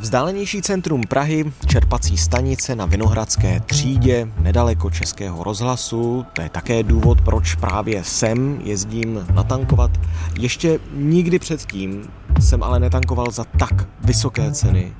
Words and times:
Vzdálenější 0.00 0.62
centrum 0.62 1.02
Prahy, 1.08 1.52
čerpací 1.66 2.16
stanice 2.16 2.76
na 2.76 2.86
Vinohradské 2.86 3.60
třídě, 3.60 4.28
nedaleko 4.38 4.90
Českého 4.90 5.44
rozhlasu, 5.44 6.26
to 6.32 6.42
je 6.42 6.48
také 6.48 6.82
důvod, 6.82 7.20
proč 7.20 7.54
právě 7.54 8.04
sem 8.04 8.60
jezdím 8.64 9.26
natankovat. 9.34 9.90
Ještě 10.38 10.80
nikdy 10.94 11.38
předtím 11.38 12.02
jsem 12.40 12.62
ale 12.62 12.80
netankoval 12.80 13.30
za 13.30 13.44
tak 13.44 13.88
vysoké 14.04 14.52
ceny, 14.52 14.92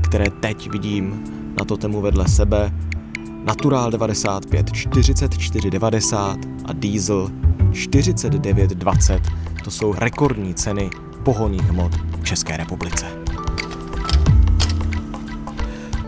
které 0.00 0.30
teď 0.40 0.70
vidím 0.70 1.24
na 1.58 1.64
totemu 1.64 2.00
vedle 2.00 2.28
sebe. 2.28 2.72
Natural 3.44 3.90
95 3.90 4.70
44,90 4.70 6.38
a 6.64 6.72
diesel 6.72 7.30
49,20. 7.70 9.20
To 9.64 9.70
jsou 9.70 9.94
rekordní 9.94 10.54
ceny 10.54 10.90
pohonných 11.24 11.62
hmot 11.62 11.92
v 12.20 12.24
České 12.24 12.56
republice. 12.56 13.25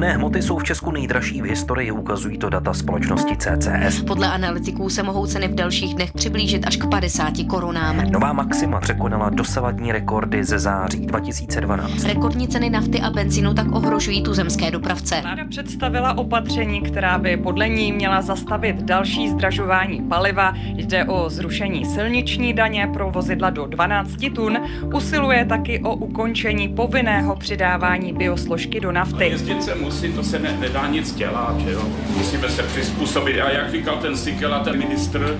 Pohonné 0.00 0.16
hmoty 0.16 0.42
jsou 0.42 0.58
v 0.58 0.64
Česku 0.64 0.90
nejdražší 0.90 1.42
v 1.42 1.44
historii, 1.44 1.90
ukazují 1.90 2.38
to 2.38 2.50
data 2.50 2.74
společnosti 2.74 3.36
CCS. 3.36 4.02
Podle 4.02 4.28
analytiků 4.28 4.90
se 4.90 5.02
mohou 5.02 5.26
ceny 5.26 5.48
v 5.48 5.54
dalších 5.54 5.94
dnech 5.94 6.12
přiblížit 6.12 6.66
až 6.66 6.76
k 6.76 6.86
50 6.90 7.32
korunám. 7.48 8.10
Nová 8.10 8.32
maxima 8.32 8.80
překonala 8.80 9.30
dosavadní 9.30 9.92
rekordy 9.92 10.44
ze 10.44 10.58
září 10.58 11.06
2012. 11.06 12.04
Rekordní 12.04 12.48
ceny 12.48 12.70
nafty 12.70 13.00
a 13.00 13.10
benzínu 13.10 13.54
tak 13.54 13.72
ohrožují 13.72 14.22
tuzemské 14.22 14.70
dopravce. 14.70 15.20
Vláda 15.22 15.44
představila 15.48 16.18
opatření, 16.18 16.80
která 16.80 17.18
by 17.18 17.36
podle 17.36 17.68
ní 17.68 17.92
měla 17.92 18.22
zastavit 18.22 18.82
další 18.82 19.28
zdražování 19.28 20.02
paliva. 20.02 20.54
Jde 20.74 21.04
o 21.04 21.30
zrušení 21.30 21.84
silniční 21.84 22.52
daně 22.52 22.90
pro 22.92 23.10
vozidla 23.10 23.50
do 23.50 23.66
12 23.66 24.16
tun. 24.34 24.58
Usiluje 24.94 25.44
taky 25.44 25.80
o 25.80 25.94
ukončení 25.94 26.68
povinného 26.68 27.36
přidávání 27.36 28.12
biosložky 28.12 28.80
do 28.80 28.92
nafty 28.92 29.38
se 29.60 29.74
musí, 29.90 30.12
to 30.12 30.22
se 30.24 30.38
ne, 30.38 30.56
nedá 30.60 30.86
nic 30.86 31.14
dělat, 31.14 31.60
že 31.60 31.72
jo? 31.72 31.82
Musíme 32.16 32.48
se 32.48 32.62
přizpůsobit 32.62 33.40
a 33.40 33.50
jak 33.50 33.70
říkal 33.70 33.96
ten 33.96 34.16
Sikela, 34.16 34.58
ten 34.58 34.78
ministr, 34.78 35.38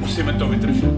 musíme 0.00 0.32
to 0.32 0.48
vydržet. 0.48 0.94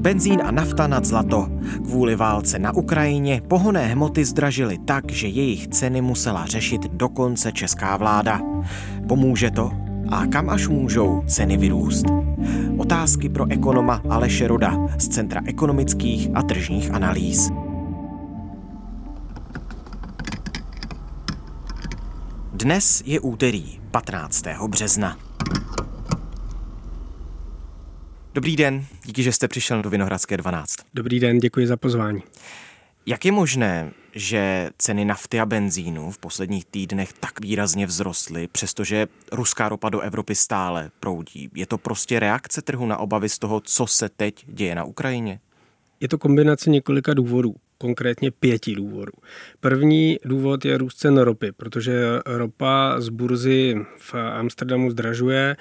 Benzín 0.00 0.42
a 0.44 0.50
nafta 0.50 0.86
nad 0.86 1.04
zlato. 1.04 1.48
Kvůli 1.84 2.16
válce 2.16 2.58
na 2.58 2.74
Ukrajině 2.74 3.42
pohonné 3.48 3.86
hmoty 3.86 4.24
zdražily 4.24 4.78
tak, 4.84 5.12
že 5.12 5.28
jejich 5.28 5.68
ceny 5.68 6.00
musela 6.00 6.46
řešit 6.46 6.82
dokonce 6.92 7.52
česká 7.52 7.96
vláda. 7.96 8.40
Pomůže 9.08 9.50
to? 9.50 9.70
A 10.10 10.26
kam 10.26 10.50
až 10.50 10.68
můžou 10.68 11.22
ceny 11.26 11.56
vyrůst? 11.56 12.06
Otázky 12.76 13.28
pro 13.28 13.50
ekonoma 13.50 14.02
Aleše 14.10 14.48
Roda 14.48 14.86
z 14.98 15.08
Centra 15.08 15.40
ekonomických 15.46 16.28
a 16.34 16.42
tržních 16.42 16.90
analýz. 16.90 17.63
Dnes 22.64 23.02
je 23.06 23.20
úterý 23.20 23.80
15. 23.90 24.44
března. 24.68 25.18
Dobrý 28.34 28.56
den, 28.56 28.86
díky, 29.04 29.22
že 29.22 29.32
jste 29.32 29.48
přišel 29.48 29.82
do 29.82 29.90
Vinohradské 29.90 30.36
12. 30.36 30.76
Dobrý 30.94 31.20
den, 31.20 31.38
děkuji 31.38 31.66
za 31.66 31.76
pozvání. 31.76 32.22
Jak 33.06 33.24
je 33.24 33.32
možné, 33.32 33.90
že 34.14 34.70
ceny 34.78 35.04
nafty 35.04 35.40
a 35.40 35.46
benzínu 35.46 36.10
v 36.10 36.18
posledních 36.18 36.64
týdnech 36.64 37.12
tak 37.12 37.40
výrazně 37.40 37.86
vzrostly, 37.86 38.48
přestože 38.48 39.06
ruská 39.32 39.68
ropa 39.68 39.88
do 39.88 40.00
Evropy 40.00 40.34
stále 40.34 40.90
proudí? 41.00 41.50
Je 41.54 41.66
to 41.66 41.78
prostě 41.78 42.20
reakce 42.20 42.62
trhu 42.62 42.86
na 42.86 42.96
obavy 42.96 43.28
z 43.28 43.38
toho, 43.38 43.60
co 43.60 43.86
se 43.86 44.08
teď 44.08 44.44
děje 44.46 44.74
na 44.74 44.84
Ukrajině? 44.84 45.40
Je 46.00 46.08
to 46.08 46.18
kombinace 46.18 46.70
několika 46.70 47.14
důvodů 47.14 47.54
konkrétně 47.84 48.30
pěti 48.30 48.74
důvodů. 48.74 49.12
První 49.60 50.18
důvod 50.24 50.64
je 50.64 50.78
růst 50.78 50.96
cen 50.96 51.18
ropy, 51.18 51.52
protože 51.52 52.02
ropa 52.26 52.94
z 52.98 53.08
burzy 53.08 53.76
v 53.98 54.14
Amsterdamu 54.14 54.90
zdražuje. 54.90 55.56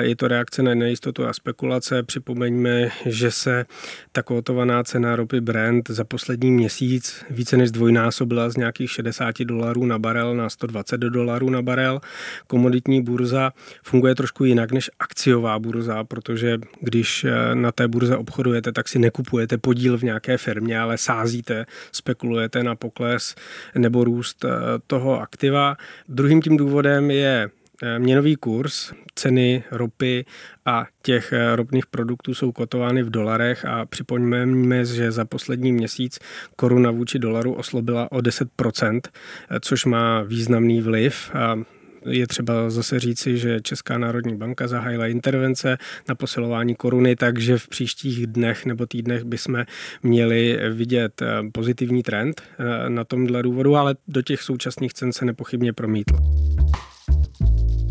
Je 0.00 0.16
to 0.16 0.28
reakce 0.28 0.62
na 0.62 0.74
nejistotu 0.74 1.26
a 1.26 1.32
spekulace. 1.32 2.02
Připomeňme, 2.02 2.88
že 3.06 3.30
se 3.30 3.64
ta 4.12 4.22
kotovaná 4.22 4.84
cena 4.84 5.16
ropy 5.16 5.40
Brent 5.40 5.90
za 5.90 6.04
poslední 6.04 6.50
měsíc 6.50 7.24
více 7.30 7.56
než 7.56 7.70
dvojnásobila 7.70 8.50
z 8.50 8.56
nějakých 8.56 8.90
60 8.90 9.38
dolarů 9.44 9.86
na 9.86 9.98
barel 9.98 10.34
na 10.34 10.48
120 10.48 11.00
dolarů 11.00 11.50
na 11.50 11.62
barel. 11.62 12.00
Komoditní 12.46 13.02
burza 13.02 13.52
funguje 13.82 14.14
trošku 14.14 14.44
jinak 14.44 14.72
než 14.72 14.90
akciová 14.98 15.58
burza, 15.58 16.04
protože 16.04 16.58
když 16.80 17.26
na 17.54 17.72
té 17.72 17.88
burze 17.88 18.16
obchodujete, 18.16 18.72
tak 18.72 18.88
si 18.88 18.98
nekupujete 18.98 19.58
podíl 19.58 19.98
v 19.98 20.02
nějaké 20.02 20.38
firmě, 20.38 20.78
ale 20.80 20.98
sázíte 20.98 21.55
spekulujete 21.92 22.62
na 22.62 22.74
pokles 22.74 23.34
nebo 23.74 24.04
růst 24.04 24.44
eh, 24.44 24.48
toho 24.86 25.20
aktiva. 25.20 25.76
Druhým 26.08 26.42
tím 26.42 26.56
důvodem 26.56 27.10
je 27.10 27.48
eh, 27.82 27.98
měnový 27.98 28.36
kurz, 28.36 28.92
ceny 29.14 29.64
ropy 29.70 30.24
a 30.66 30.86
těch 31.02 31.32
eh, 31.32 31.56
ropných 31.56 31.86
produktů 31.86 32.34
jsou 32.34 32.52
kotovány 32.52 33.02
v 33.02 33.10
dolarech 33.10 33.64
a 33.64 33.86
připomeňme, 33.86 34.84
že 34.84 35.12
za 35.12 35.24
poslední 35.24 35.72
měsíc 35.72 36.18
koruna 36.56 36.90
vůči 36.90 37.18
dolaru 37.18 37.54
oslobila 37.54 38.12
o 38.12 38.18
10%, 38.18 39.00
což 39.60 39.84
má 39.84 40.22
významný 40.22 40.80
vliv 40.80 41.30
je 42.08 42.26
třeba 42.26 42.70
zase 42.70 43.00
říci, 43.00 43.38
že 43.38 43.60
Česká 43.60 43.98
národní 43.98 44.36
banka 44.36 44.68
zahájila 44.68 45.06
intervence 45.06 45.78
na 46.08 46.14
posilování 46.14 46.74
koruny, 46.74 47.16
takže 47.16 47.58
v 47.58 47.68
příštích 47.68 48.26
dnech 48.26 48.66
nebo 48.66 48.86
týdnech 48.86 49.24
bychom 49.24 49.64
měli 50.02 50.58
vidět 50.70 51.22
eh, 51.22 51.26
pozitivní 51.52 52.02
trend 52.02 52.42
eh, 52.58 52.90
na 52.90 53.04
tomhle 53.04 53.42
důvodu, 53.42 53.76
ale 53.76 53.96
do 54.08 54.22
těch 54.22 54.42
současných 54.42 54.94
cen 54.94 55.12
se 55.12 55.24
nepochybně 55.24 55.72
promítl. 55.72 56.14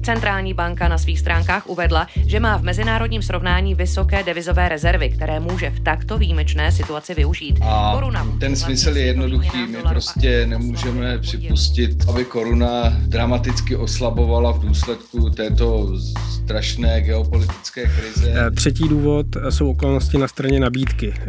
Centrální 0.05 0.53
banka 0.53 0.87
na 0.87 0.97
svých 0.97 1.19
stránkách 1.19 1.67
uvedla, 1.67 2.07
že 2.27 2.39
má 2.39 2.57
v 2.57 2.63
mezinárodním 2.63 3.21
srovnání 3.21 3.75
vysoké 3.75 4.23
devizové 4.23 4.69
rezervy, 4.69 5.09
které 5.09 5.39
může 5.39 5.69
v 5.69 5.79
takto 5.79 6.17
výjimečné 6.17 6.71
situaci 6.71 7.13
využít. 7.13 7.59
A 7.61 7.91
koruna, 7.93 8.27
ten 8.39 8.55
smysl 8.55 8.97
je 8.97 9.05
jednoduchý. 9.05 9.67
My 9.67 9.77
prostě 9.89 10.45
nemůžeme 10.45 11.17
připustit, 11.17 12.05
aby 12.09 12.25
koruna 12.25 12.93
dramaticky 13.05 13.75
oslabovala 13.75 14.51
v 14.51 14.59
důsledku 14.59 15.29
této 15.29 15.99
strašné 16.43 17.01
geopolitické 17.01 17.85
krize. 17.85 18.33
Eh, 18.35 18.51
třetí 18.51 18.87
důvod 18.87 19.25
jsou 19.49 19.69
okolnosti 19.69 20.17
na 20.17 20.27
straně 20.27 20.59
nabídky. 20.59 21.13
Eh, 21.17 21.27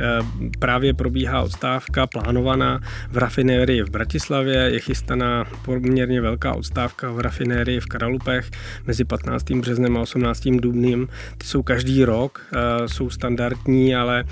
právě 0.59 0.95
probíhá 0.95 1.43
odstávka 1.43 2.07
plánovaná 2.07 2.81
v 3.11 3.17
rafinérii 3.17 3.83
v 3.83 3.91
Bratislavě, 3.91 4.57
je 4.57 4.81
chystaná 4.81 5.45
poměrně 5.65 6.21
velká 6.21 6.55
odstávka 6.55 7.11
v 7.11 7.21
rafinérii 7.21 7.81
v 7.81 7.87
Karalupech 7.87 8.51
mezi 8.87 9.05
15. 9.05 9.51
březnem 9.51 9.97
a 9.97 10.01
18. 10.01 10.43
dubnem. 10.61 11.09
Ty 11.39 11.47
jsou 11.47 11.63
každý 11.63 12.05
rok, 12.05 12.41
eh, 12.53 12.89
jsou 12.89 13.11
standardní, 13.11 13.97
ale 13.97 14.25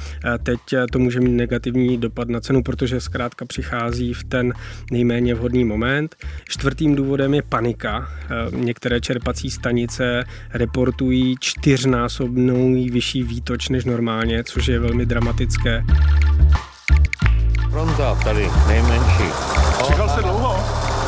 teď 0.42 0.60
to 0.92 0.98
může 0.98 1.20
mít 1.20 1.36
negativní 1.36 1.98
dopad 1.98 2.28
na 2.28 2.40
cenu, 2.40 2.62
protože 2.62 3.00
zkrátka 3.00 3.44
přichází 3.44 4.14
v 4.14 4.24
ten 4.24 4.52
nejméně 4.90 5.34
vhodný 5.34 5.64
moment. 5.64 6.16
Čtvrtým 6.48 6.94
důvodem 6.94 7.34
je 7.34 7.42
panika. 7.42 8.08
Některé 8.50 9.00
čerpací 9.00 9.50
stanice 9.50 10.24
reportují 10.52 11.36
čtyřnásobnou 11.40 12.74
vyšší 12.90 13.22
výtoč 13.22 13.68
než 13.68 13.84
normálně, 13.84 14.44
což 14.44 14.66
je 14.66 14.78
velmi 14.78 15.06
dramatické. 15.06 15.84
Fronta 17.70 18.14
tady, 18.14 18.50
nejmenší. 18.66 19.24
Čekal 19.86 20.08
jste 20.08 20.22
dlouho? 20.22 20.56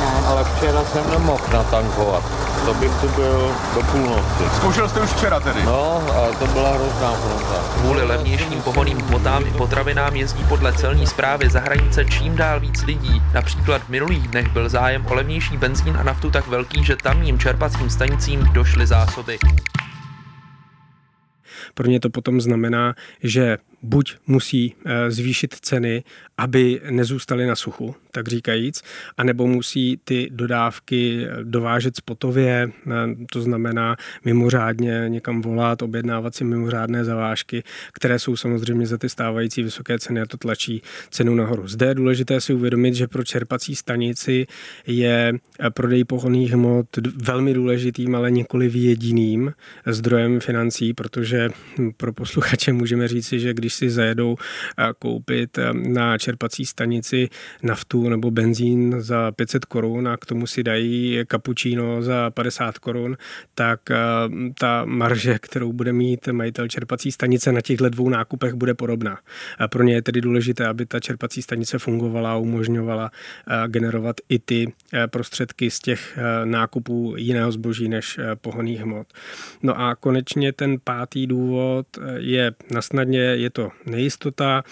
Ne. 0.00 0.26
Ale 0.26 0.44
včera 0.44 0.84
jsem 0.84 1.10
nemohl 1.10 1.44
natankovat 1.52 2.45
to 2.66 2.74
bych 2.74 3.00
tu 3.00 3.08
byl 3.08 3.54
do 3.74 3.82
půlnoci. 3.92 4.44
Zkoušel 4.56 4.88
jste 4.88 5.00
už 5.00 5.10
včera 5.10 5.40
tedy? 5.40 5.62
No, 5.64 5.96
a 5.96 6.32
to 6.38 6.46
byla 6.46 6.74
hrozná 6.74 7.12
fronta. 7.12 7.80
Kvůli 7.80 8.04
levnějším 8.04 8.62
pohoným 8.62 8.98
hmotám 8.98 9.46
i 9.46 9.50
potravinám 9.50 10.16
jezdí 10.16 10.44
podle 10.48 10.72
celní 10.72 11.06
zprávy 11.06 11.50
za 11.50 11.60
hranice 11.60 12.04
čím 12.04 12.36
dál 12.36 12.60
víc 12.60 12.82
lidí. 12.82 13.22
Například 13.34 13.82
v 13.82 13.88
minulých 13.88 14.28
dnech 14.28 14.48
byl 14.48 14.68
zájem 14.68 15.06
o 15.06 15.14
levnější 15.14 15.56
benzín 15.56 15.96
a 15.96 16.02
naftu 16.02 16.30
tak 16.30 16.46
velký, 16.46 16.84
že 16.84 16.96
tamním 16.96 17.38
čerpacím 17.38 17.90
stanicím 17.90 18.40
došly 18.52 18.86
zásoby. 18.86 19.38
Pro 21.74 21.86
ně 21.86 22.00
to 22.00 22.10
potom 22.10 22.40
znamená, 22.40 22.94
že 23.22 23.58
buď 23.82 24.14
musí 24.26 24.74
eh, 24.84 25.10
zvýšit 25.10 25.54
ceny, 25.54 26.04
aby 26.38 26.80
nezůstaly 26.90 27.46
na 27.46 27.56
suchu, 27.56 27.94
tak 28.10 28.28
říkajíc, 28.28 28.82
anebo 29.16 29.46
musí 29.46 30.00
ty 30.04 30.28
dodávky 30.32 31.26
dovážet 31.42 31.96
spotově, 31.96 32.70
eh, 32.86 32.90
to 33.32 33.42
znamená 33.42 33.96
mimořádně 34.24 35.04
někam 35.08 35.42
volat, 35.42 35.82
objednávat 35.82 36.34
si 36.34 36.44
mimořádné 36.44 37.04
zavážky, 37.04 37.62
které 37.92 38.18
jsou 38.18 38.36
samozřejmě 38.36 38.86
za 38.86 38.98
ty 38.98 39.08
stávající 39.08 39.62
vysoké 39.62 39.98
ceny 39.98 40.20
a 40.20 40.26
to 40.26 40.36
tlačí 40.36 40.82
cenu 41.10 41.34
nahoru. 41.34 41.68
Zde 41.68 41.86
je 41.86 41.94
důležité 41.94 42.40
si 42.40 42.54
uvědomit, 42.54 42.94
že 42.94 43.08
pro 43.08 43.24
čerpací 43.24 43.76
stanici 43.76 44.46
je 44.86 45.32
eh, 45.60 45.70
prodej 45.70 46.04
pohonných 46.04 46.52
hmot 46.52 46.86
velmi 47.16 47.54
důležitým, 47.54 48.14
ale 48.14 48.30
nikoli 48.30 48.70
jediným 48.74 49.52
zdrojem 49.86 50.40
financí, 50.40 50.94
protože 50.94 51.50
hm, 51.78 51.90
pro 51.96 52.12
posluchače 52.12 52.72
můžeme 52.72 53.08
říci, 53.08 53.40
že 53.40 53.54
když 53.54 53.74
si 53.76 53.90
zajedou 53.90 54.36
koupit 54.98 55.58
na 55.72 56.18
čerpací 56.18 56.66
stanici 56.66 57.28
naftu 57.62 58.08
nebo 58.08 58.30
benzín 58.30 58.94
za 58.98 59.32
500 59.32 59.64
korun 59.64 60.08
a 60.08 60.16
k 60.16 60.26
tomu 60.26 60.46
si 60.46 60.62
dají 60.62 61.20
kapučíno 61.26 62.02
za 62.02 62.30
50 62.30 62.78
korun, 62.78 63.16
tak 63.54 63.80
ta 64.58 64.84
marže, 64.84 65.38
kterou 65.38 65.72
bude 65.72 65.92
mít 65.92 66.28
majitel 66.28 66.68
čerpací 66.68 67.12
stanice 67.12 67.52
na 67.52 67.60
těchto 67.60 67.88
dvou 67.88 68.08
nákupech, 68.08 68.54
bude 68.54 68.74
podobná. 68.74 69.18
Pro 69.70 69.82
ně 69.82 69.94
je 69.94 70.02
tedy 70.02 70.20
důležité, 70.20 70.66
aby 70.66 70.86
ta 70.86 71.00
čerpací 71.00 71.42
stanice 71.42 71.78
fungovala 71.78 72.32
a 72.32 72.36
umožňovala 72.36 73.10
generovat 73.66 74.16
i 74.28 74.38
ty 74.38 74.72
prostředky 75.10 75.70
z 75.70 75.80
těch 75.80 76.18
nákupů 76.44 77.14
jiného 77.16 77.52
zboží 77.52 77.88
než 77.88 78.20
pohoných 78.40 78.80
hmot. 78.80 79.06
No 79.62 79.80
a 79.80 79.94
konečně 79.94 80.52
ten 80.52 80.76
pátý 80.84 81.26
důvod 81.26 81.86
je 82.16 82.52
nasnadně, 82.70 83.20
je 83.20 83.50
to 83.56 83.70
nejistota, 83.86 84.64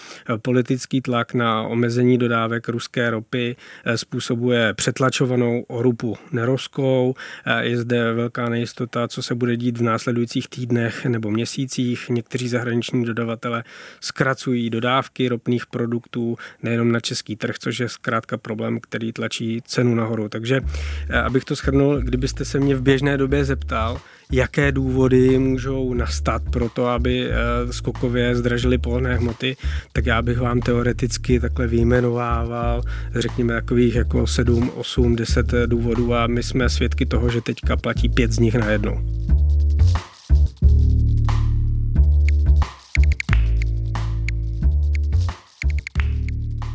politický 0.42 1.00
tlak 1.00 1.34
na 1.34 1.62
omezení 1.62 2.18
dodávek 2.18 2.68
ruské 2.68 3.10
ropy 3.10 3.56
eh, 3.84 3.98
způsobuje 3.98 4.74
přetlačovanou 4.74 5.64
orupu 5.68 6.16
neroskou, 6.32 7.14
eh, 7.46 7.64
je 7.64 7.76
zde 7.76 8.12
velká 8.12 8.48
nejistota, 8.48 9.08
co 9.08 9.22
se 9.22 9.34
bude 9.34 9.56
dít 9.56 9.78
v 9.78 9.82
následujících 9.82 10.48
týdnech 10.48 11.06
nebo 11.06 11.30
měsících. 11.30 12.08
Někteří 12.08 12.48
zahraniční 12.48 13.04
dodavatele 13.04 13.64
zkracují 14.00 14.70
dodávky 14.70 15.28
ropných 15.28 15.66
produktů 15.66 16.36
nejenom 16.62 16.92
na 16.92 17.00
český 17.00 17.36
trh, 17.36 17.58
což 17.58 17.78
je 17.78 17.88
zkrátka 17.88 18.36
problém, 18.36 18.80
který 18.80 19.12
tlačí 19.12 19.62
cenu 19.64 19.94
nahoru. 19.94 20.28
Takže 20.28 20.60
eh, 21.08 21.20
abych 21.20 21.44
to 21.44 21.54
shrnul, 21.54 22.00
kdybyste 22.00 22.44
se 22.44 22.60
mě 22.60 22.76
v 22.76 22.82
běžné 22.82 23.16
době 23.16 23.44
zeptal, 23.44 24.00
jaké 24.32 24.72
důvody 24.72 25.38
můžou 25.38 25.94
nastat 25.94 26.42
pro 26.50 26.68
to, 26.68 26.86
aby 26.86 27.30
eh, 27.30 27.34
skokově 27.72 28.36
zdražily 28.36 28.78
pohonné 28.78 29.16
hmoty, 29.16 29.56
tak 29.92 30.06
já 30.06 30.22
bych 30.22 30.38
vám 30.38 30.60
teoreticky 30.60 31.40
takhle 31.40 31.66
vyjmenovával, 31.66 32.82
řekněme 33.14 33.54
takových 33.54 33.94
jako 33.94 34.26
7, 34.26 34.70
8, 34.74 35.16
10 35.16 35.52
důvodů 35.66 36.14
a 36.14 36.26
my 36.26 36.42
jsme 36.42 36.68
svědky 36.68 37.06
toho, 37.06 37.30
že 37.30 37.40
teďka 37.40 37.76
platí 37.76 38.08
pět 38.08 38.32
z 38.32 38.38
nich 38.38 38.54
najednou. 38.54 39.23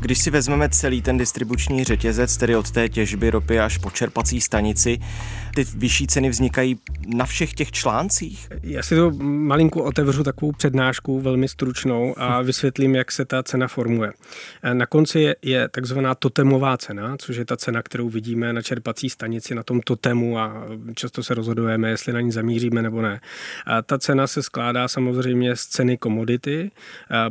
Když 0.09 0.19
si 0.19 0.31
vezmeme 0.31 0.69
celý 0.69 1.01
ten 1.01 1.17
distribuční 1.17 1.83
řetězec, 1.83 2.37
tedy 2.37 2.55
od 2.55 2.71
té 2.71 2.89
těžby 2.89 3.29
ropy 3.29 3.59
až 3.59 3.77
po 3.77 3.89
čerpací 3.91 4.41
stanici, 4.41 4.99
ty 5.55 5.63
vyšší 5.75 6.07
ceny 6.07 6.29
vznikají 6.29 6.79
na 7.15 7.25
všech 7.25 7.53
těch 7.53 7.71
článcích? 7.71 8.47
Já 8.63 8.83
si 8.83 8.95
to 8.95 9.11
malinku 9.21 9.81
otevřu 9.81 10.23
takovou 10.23 10.51
přednášku, 10.51 11.19
velmi 11.19 11.47
stručnou 11.47 12.13
a 12.17 12.41
vysvětlím, 12.41 12.95
jak 12.95 13.11
se 13.11 13.25
ta 13.25 13.43
cena 13.43 13.67
formuje. 13.67 14.11
Na 14.73 14.85
konci 14.85 15.19
je, 15.19 15.35
je 15.41 15.69
takzvaná 15.69 16.15
totemová 16.15 16.77
cena, 16.77 17.17
což 17.17 17.35
je 17.35 17.45
ta 17.45 17.57
cena, 17.57 17.81
kterou 17.81 18.09
vidíme 18.09 18.53
na 18.53 18.61
čerpací 18.61 19.09
stanici, 19.09 19.55
na 19.55 19.63
tom 19.63 19.81
totemu 19.81 20.39
a 20.39 20.65
často 20.95 21.23
se 21.23 21.33
rozhodujeme, 21.33 21.89
jestli 21.89 22.13
na 22.13 22.21
ní 22.21 22.31
zamíříme 22.31 22.81
nebo 22.81 23.01
ne. 23.01 23.21
A 23.65 23.81
ta 23.81 23.97
cena 23.97 24.27
se 24.27 24.43
skládá 24.43 24.87
samozřejmě 24.87 25.55
z 25.55 25.65
ceny 25.65 25.97
komodity, 25.97 26.71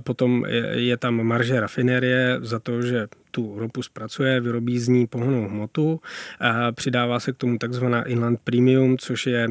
potom 0.04 0.44
je, 0.48 0.66
je 0.72 0.96
tam 0.96 1.22
marže 1.22 1.60
rafinerie 1.60 2.38
za 2.40 2.58
to, 2.58 2.67
že 2.82 3.06
tu 3.30 3.58
ropu 3.58 3.82
zpracuje, 3.82 4.40
vyrobí 4.40 4.78
z 4.78 4.88
ní 4.88 5.06
pohonou 5.06 5.48
hmotu, 5.48 6.00
a 6.40 6.72
přidává 6.72 7.20
se 7.20 7.32
k 7.32 7.36
tomu 7.36 7.58
takzvaná 7.58 8.02
inland 8.02 8.40
premium, 8.44 8.98
což 8.98 9.26
je 9.26 9.48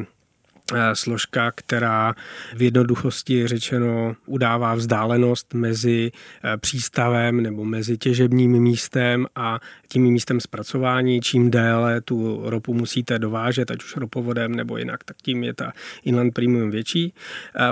složka, 0.92 1.52
která 1.54 2.14
v 2.54 2.62
jednoduchosti 2.62 3.48
řečeno 3.48 4.16
udává 4.26 4.74
vzdálenost 4.74 5.54
mezi 5.54 6.12
eh, 6.12 6.56
přístavem 6.56 7.40
nebo 7.40 7.64
mezi 7.64 7.98
těžebním 7.98 8.50
místem 8.50 9.26
a 9.34 9.60
tím 9.88 10.02
místem 10.02 10.40
zpracování. 10.40 11.20
Čím 11.20 11.50
déle 11.50 12.00
tu 12.00 12.40
ropu 12.44 12.74
musíte 12.74 13.18
dovážet, 13.18 13.70
ať 13.70 13.84
už 13.84 13.96
ropovodem 13.96 14.54
nebo 14.54 14.78
jinak, 14.78 15.04
tak 15.04 15.16
tím 15.22 15.44
je 15.44 15.54
ta 15.54 15.72
inland 16.04 16.34
premium 16.34 16.70
větší. 16.70 17.14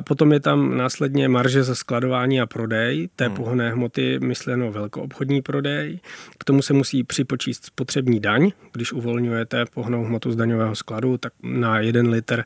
Potom 0.01 0.33
je 0.33 0.41
tam 0.41 0.77
následně 0.77 1.29
marže 1.29 1.63
za 1.63 1.75
skladování 1.75 2.41
a 2.41 2.47
prodej 2.47 3.09
té 3.17 3.27
hmm. 3.27 3.37
pohonné 3.37 3.71
hmoty, 3.71 4.19
mysleno 4.19 4.73
velkoobchodní 4.73 5.43
prodej. 5.43 6.01
K 6.39 6.45
tomu 6.45 6.63
se 6.63 6.73
musí 6.73 7.05
připočíst 7.05 7.65
spotřební 7.65 8.21
daň, 8.21 8.53
když 8.73 8.93
uvolňujete 8.93 9.65
pohonnou 9.75 10.05
hmotu 10.05 10.33
z 10.33 10.37
daňového 10.37 10.75
skladu, 10.75 11.19
tak 11.19 11.33
na 11.43 11.81
jeden 11.81 12.09
litr 12.09 12.45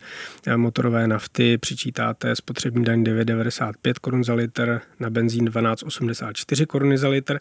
motorové 0.57 1.09
nafty 1.09 1.59
přičítáte 1.59 2.37
spotřební 2.37 2.85
daň 2.85 3.03
9,95 3.03 3.95
korun 4.01 4.25
za 4.25 4.35
litr, 4.35 4.81
na 5.01 5.11
benzín 5.11 5.45
12,84 5.49 6.67
koruny 6.67 6.99
za 6.99 7.09
litr. 7.09 7.41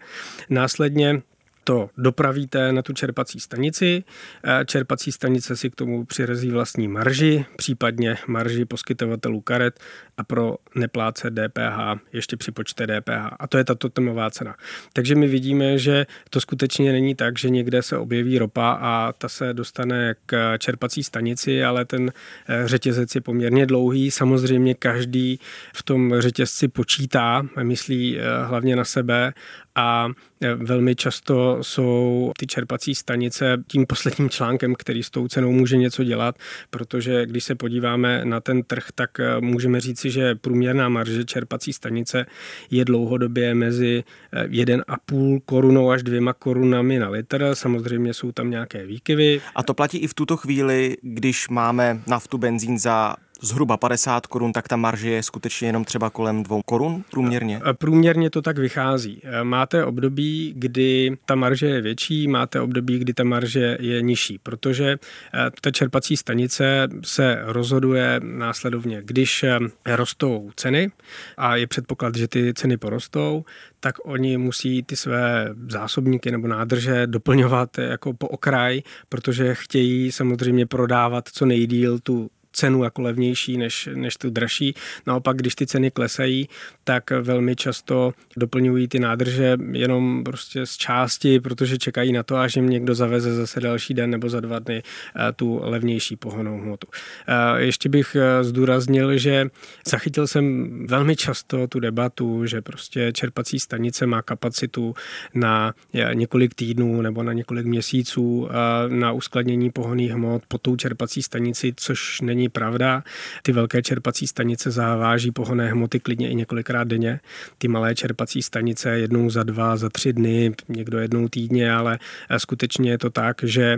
Následně 0.49 1.21
to 1.69 1.89
dopravíte 1.97 2.71
na 2.71 2.81
tu 2.81 2.93
čerpací 2.93 3.39
stanici. 3.39 4.03
Eh, 4.43 4.65
čerpací 4.65 5.11
stanice 5.11 5.55
si 5.55 5.69
k 5.69 5.75
tomu 5.75 6.05
přirazí 6.05 6.51
vlastní 6.51 6.87
marži, 6.87 7.45
případně 7.57 8.17
marži 8.27 8.65
poskytovatelů 8.65 9.41
karet 9.41 9.79
a 10.17 10.23
pro 10.23 10.55
nepláce 10.75 11.29
DPH 11.29 11.99
ještě 12.13 12.37
připočte 12.37 12.87
DPH. 12.87 13.35
A 13.39 13.47
to 13.47 13.57
je 13.57 13.63
ta 13.63 13.75
totemová 13.75 14.29
cena. 14.29 14.55
Takže 14.93 15.15
my 15.15 15.27
vidíme, 15.27 15.77
že 15.77 16.05
to 16.29 16.41
skutečně 16.41 16.91
není 16.91 17.15
tak, 17.15 17.39
že 17.39 17.49
někde 17.49 17.81
se 17.81 17.97
objeví 17.97 18.39
ropa 18.39 18.77
a 18.81 19.13
ta 19.13 19.29
se 19.29 19.53
dostane 19.53 20.15
k 20.25 20.57
čerpací 20.57 21.03
stanici, 21.03 21.63
ale 21.63 21.85
ten 21.85 22.11
eh, 22.47 22.67
řetězec 22.67 23.15
je 23.15 23.21
poměrně 23.21 23.65
dlouhý. 23.65 24.11
Samozřejmě 24.11 24.73
každý 24.73 25.39
v 25.75 25.83
tom 25.83 26.13
řetězci 26.19 26.67
počítá, 26.67 27.45
myslí 27.63 28.19
eh, 28.19 28.23
hlavně 28.43 28.75
na 28.75 28.85
sebe 28.85 29.33
a 29.79 30.09
e, 30.41 30.55
velmi 30.55 30.95
často 30.95 31.57
jsou 31.61 32.31
ty 32.37 32.47
čerpací 32.47 32.95
stanice 32.95 33.57
tím 33.67 33.85
posledním 33.85 34.29
článkem, 34.29 34.75
který 34.75 35.03
s 35.03 35.09
tou 35.09 35.27
cenou 35.27 35.51
může 35.51 35.77
něco 35.77 36.03
dělat, 36.03 36.35
protože 36.69 37.25
když 37.25 37.43
se 37.43 37.55
podíváme 37.55 38.25
na 38.25 38.39
ten 38.39 38.63
trh, 38.63 38.87
tak 38.95 39.19
e, 39.19 39.41
můžeme 39.41 39.79
říci, 39.79 40.11
že 40.11 40.35
průměrná 40.35 40.89
marže 40.89 41.25
čerpací 41.25 41.73
stanice 41.73 42.25
je 42.71 42.85
dlouhodobě 42.85 43.55
mezi 43.55 44.03
1,5 44.33 45.35
e, 45.35 45.39
korunou 45.45 45.91
až 45.91 46.03
dvěma 46.03 46.33
korunami 46.33 46.99
na 46.99 47.09
litr. 47.09 47.49
Samozřejmě 47.53 48.13
jsou 48.13 48.31
tam 48.31 48.49
nějaké 48.49 48.85
výkyvy. 48.85 49.41
A 49.55 49.63
to 49.63 49.73
platí 49.73 49.97
i 49.97 50.07
v 50.07 50.13
tuto 50.13 50.37
chvíli, 50.37 50.97
když 51.01 51.49
máme 51.49 52.01
naftu, 52.07 52.37
benzín 52.37 52.79
za 52.79 53.15
zhruba 53.41 53.77
50 53.77 54.27
korun, 54.27 54.51
tak 54.53 54.67
ta 54.67 54.75
marže 54.75 55.09
je 55.09 55.23
skutečně 55.23 55.67
jenom 55.67 55.85
třeba 55.85 56.09
kolem 56.09 56.43
2 56.43 56.59
korun 56.65 57.03
průměrně? 57.11 57.61
Průměrně 57.73 58.29
to 58.29 58.41
tak 58.41 58.57
vychází. 58.57 59.21
Máte 59.43 59.85
období, 59.85 60.53
kdy 60.57 61.17
ta 61.25 61.35
marže 61.35 61.67
je 61.67 61.81
větší, 61.81 62.27
máte 62.27 62.61
období, 62.61 62.99
kdy 62.99 63.13
ta 63.13 63.23
marže 63.23 63.77
je 63.79 64.01
nižší, 64.01 64.37
protože 64.37 64.97
eh, 65.33 65.51
ta 65.61 65.71
čerpací 65.71 66.17
stanice 66.17 66.87
se 67.03 67.39
rozhoduje 67.41 68.19
následovně. 68.23 69.01
Když 69.05 69.43
eh, 69.43 69.59
rostou 69.85 70.51
ceny 70.55 70.91
a 71.37 71.55
je 71.55 71.67
předpoklad, 71.67 72.15
že 72.15 72.27
ty 72.27 72.53
ceny 72.53 72.77
porostou, 72.77 73.45
tak 73.79 73.95
oni 74.05 74.37
musí 74.37 74.83
ty 74.83 74.95
své 74.95 75.49
zásobníky 75.69 76.31
nebo 76.31 76.47
nádrže 76.47 77.07
doplňovat 77.07 77.77
jako 77.77 78.13
po 78.13 78.27
okraj, 78.27 78.81
protože 79.09 79.55
chtějí 79.55 80.11
samozřejmě 80.11 80.65
prodávat 80.65 81.29
co 81.33 81.45
nejdíl 81.45 81.99
tu 81.99 82.29
cenu 82.51 82.83
jako 82.83 83.01
levnější 83.01 83.57
než, 83.57 83.89
než 83.93 84.17
tu 84.17 84.29
dražší. 84.29 84.73
Naopak, 85.07 85.37
když 85.37 85.55
ty 85.55 85.67
ceny 85.67 85.91
klesají, 85.91 86.49
tak 86.83 87.11
velmi 87.11 87.55
často 87.55 88.13
doplňují 88.37 88.87
ty 88.87 88.99
nádrže 88.99 89.57
jenom 89.71 90.23
prostě 90.23 90.65
z 90.65 90.77
části, 90.77 91.39
protože 91.39 91.77
čekají 91.77 92.11
na 92.11 92.23
to, 92.23 92.35
až 92.35 92.55
jim 92.55 92.69
někdo 92.69 92.95
zaveze 92.95 93.35
zase 93.35 93.59
další 93.59 93.93
den 93.93 94.09
nebo 94.09 94.29
za 94.29 94.39
dva 94.39 94.59
dny 94.59 94.83
eh, 94.83 95.33
tu 95.33 95.59
levnější 95.63 96.15
pohonou 96.15 96.57
hmotu. 96.57 96.87
Eh, 97.27 97.61
ještě 97.61 97.89
bych 97.89 98.15
eh, 98.15 98.43
zdůraznil, 98.43 99.17
že 99.17 99.49
zachytil 99.87 100.27
jsem 100.27 100.69
velmi 100.87 101.15
často 101.15 101.67
tu 101.67 101.79
debatu, 101.79 102.45
že 102.45 102.61
prostě 102.61 103.11
čerpací 103.13 103.59
stanice 103.59 104.05
má 104.05 104.21
kapacitu 104.21 104.93
na 105.33 105.73
několik 106.13 106.55
týdnů 106.55 107.01
nebo 107.01 107.23
na 107.23 107.33
několik 107.33 107.65
měsíců 107.65 108.49
na 108.87 109.11
uskladnění 109.11 109.71
pohoných 109.71 110.11
hmot 110.11 110.43
po 110.47 110.57
tou 110.57 110.75
čerpací 110.75 111.23
stanici, 111.23 111.73
což 111.75 112.21
není 112.21 112.38
není 112.39 112.49
pravda. 112.49 113.03
Ty 113.43 113.51
velké 113.51 113.81
čerpací 113.81 114.27
stanice 114.27 114.71
zaváží 114.71 115.31
pohonné 115.31 115.71
hmoty 115.71 115.99
klidně 115.99 116.29
i 116.31 116.35
několikrát 116.35 116.87
denně. 116.87 117.19
Ty 117.57 117.67
malé 117.67 117.95
čerpací 117.95 118.41
stanice 118.41 118.99
jednou 118.99 119.29
za 119.29 119.43
dva, 119.43 119.77
za 119.77 119.89
tři 119.89 120.13
dny, 120.13 120.51
někdo 120.69 120.99
jednou 120.99 121.27
týdně, 121.27 121.71
ale 121.71 121.99
skutečně 122.37 122.91
je 122.91 122.97
to 122.97 123.09
tak, 123.09 123.43
že 123.43 123.77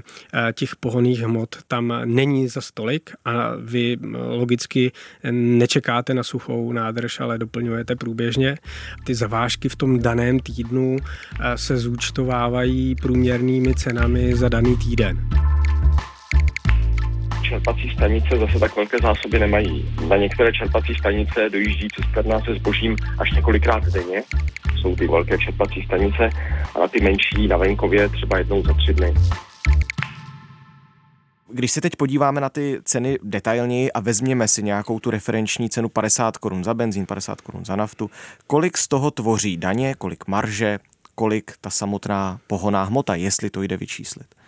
těch 0.53 0.75
pohonných 0.75 1.19
hmot 1.19 1.55
tam 1.67 1.93
není 2.05 2.47
za 2.47 2.61
stolik 2.61 3.09
a 3.25 3.55
vy 3.57 3.97
logicky 4.13 4.91
nečekáte 5.31 6.13
na 6.13 6.23
suchou 6.23 6.71
nádrž, 6.71 7.19
ale 7.19 7.37
doplňujete 7.37 7.95
průběžně. 7.95 8.57
Ty 9.03 9.15
zavážky 9.15 9.69
v 9.69 9.75
tom 9.75 9.99
daném 9.99 10.39
týdnu 10.39 10.97
se 11.55 11.77
zúčtovávají 11.77 12.95
průměrnými 12.95 13.75
cenami 13.75 14.35
za 14.35 14.49
daný 14.49 14.77
týden 14.77 15.17
čerpací 17.51 17.89
stanice 17.89 18.37
zase 18.37 18.59
tak 18.59 18.75
velké 18.75 18.97
zásoby 19.01 19.39
nemají. 19.39 19.95
Na 20.07 20.17
některé 20.17 20.53
čerpací 20.53 20.95
stanice 20.95 21.49
dojíždí 21.49 21.87
cisterna 21.95 22.39
se 22.39 22.53
zbožím 22.53 22.95
až 23.19 23.31
několikrát 23.31 23.83
denně. 23.83 24.23
Jsou 24.81 24.95
ty 24.95 25.07
velké 25.07 25.37
čerpací 25.37 25.81
stanice 25.81 26.29
a 26.75 26.79
na 26.79 26.87
ty 26.87 27.01
menší 27.01 27.47
na 27.47 27.57
venkově 27.57 28.09
třeba 28.09 28.37
jednou 28.37 28.63
za 28.63 28.73
tři 28.73 28.93
dny. 28.93 29.13
Když 31.53 31.71
se 31.71 31.81
teď 31.81 31.95
podíváme 31.95 32.41
na 32.41 32.49
ty 32.49 32.79
ceny 32.83 33.17
detailněji 33.23 33.91
a 33.91 33.99
vezměme 33.99 34.47
si 34.47 34.63
nějakou 34.63 34.99
tu 34.99 35.11
referenční 35.11 35.69
cenu 35.69 35.89
50 35.89 36.37
korun 36.37 36.63
za 36.63 36.73
benzín, 36.73 37.05
50 37.05 37.41
korun 37.41 37.65
za 37.65 37.75
naftu, 37.75 38.09
kolik 38.47 38.77
z 38.77 38.87
toho 38.87 39.11
tvoří 39.11 39.57
daně, 39.57 39.95
kolik 39.97 40.27
marže, 40.27 40.79
kolik 41.15 41.51
ta 41.61 41.69
samotná 41.69 42.39
pohoná 42.47 42.83
hmota, 42.83 43.15
jestli 43.15 43.49
to 43.49 43.63
jde 43.63 43.77
vyčíslit? 43.77 44.40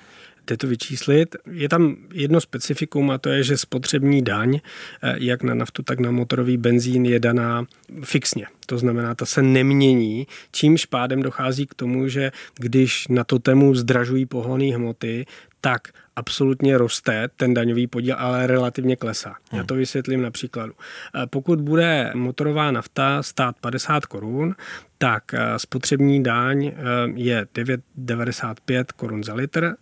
Jde 0.48 0.58
to 0.58 0.68
vyčíslit. 0.68 1.36
Je 1.52 1.70
tam 1.70 1.96
jedno 2.14 2.42
specifikum 2.42 3.12
a 3.12 3.18
to 3.18 3.30
je, 3.30 3.44
že 3.44 3.58
spotřební 3.58 4.22
daň, 4.22 4.60
eh, 5.04 5.16
jak 5.18 5.44
na 5.44 5.54
naftu, 5.54 5.84
tak 5.84 6.00
na 6.00 6.12
motorový 6.12 6.58
benzín 6.58 7.06
je 7.06 7.20
daná 7.20 7.66
fixně. 8.04 8.46
To 8.66 8.78
znamená, 8.78 9.16
ta 9.16 9.26
se 9.26 9.42
nemění, 9.42 10.28
čímž 10.52 10.86
pádem 10.86 11.22
dochází 11.22 11.66
k 11.66 11.74
tomu, 11.74 12.08
že 12.08 12.32
když 12.56 13.08
na 13.08 13.24
to 13.24 13.40
tému 13.40 13.76
zdražují 13.76 14.26
pohonné 14.26 14.76
hmoty, 14.76 15.26
tak 15.62 15.88
absolutně 16.16 16.78
roste 16.78 17.30
ten 17.38 17.54
daňový 17.54 17.88
podíl, 17.88 18.16
ale 18.18 18.48
relativně 18.48 18.96
klesá. 18.96 19.36
Já 19.52 19.58
hmm. 19.58 19.68
to 19.68 19.76
vysvětlím 19.76 20.22
na 20.22 20.32
příkladu. 20.32 20.74
Eh, 21.16 21.28
pokud 21.28 21.62
bude 21.62 22.12
motorová 22.16 22.72
nafta 22.72 23.24
stát 23.24 23.56
50 23.62 24.06
korun, 24.06 24.56
tak 25.04 25.34
eh, 25.34 25.60
spotřební 25.60 26.24
daň 26.24 26.66
eh, 26.66 26.74
je 27.16 27.46
9,95 27.56 28.86
korun 28.96 29.24
za 29.24 29.34
litr, 29.34 29.76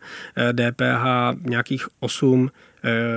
DPH 0.51 1.05
nějakých 1.41 1.87
8 1.99 2.51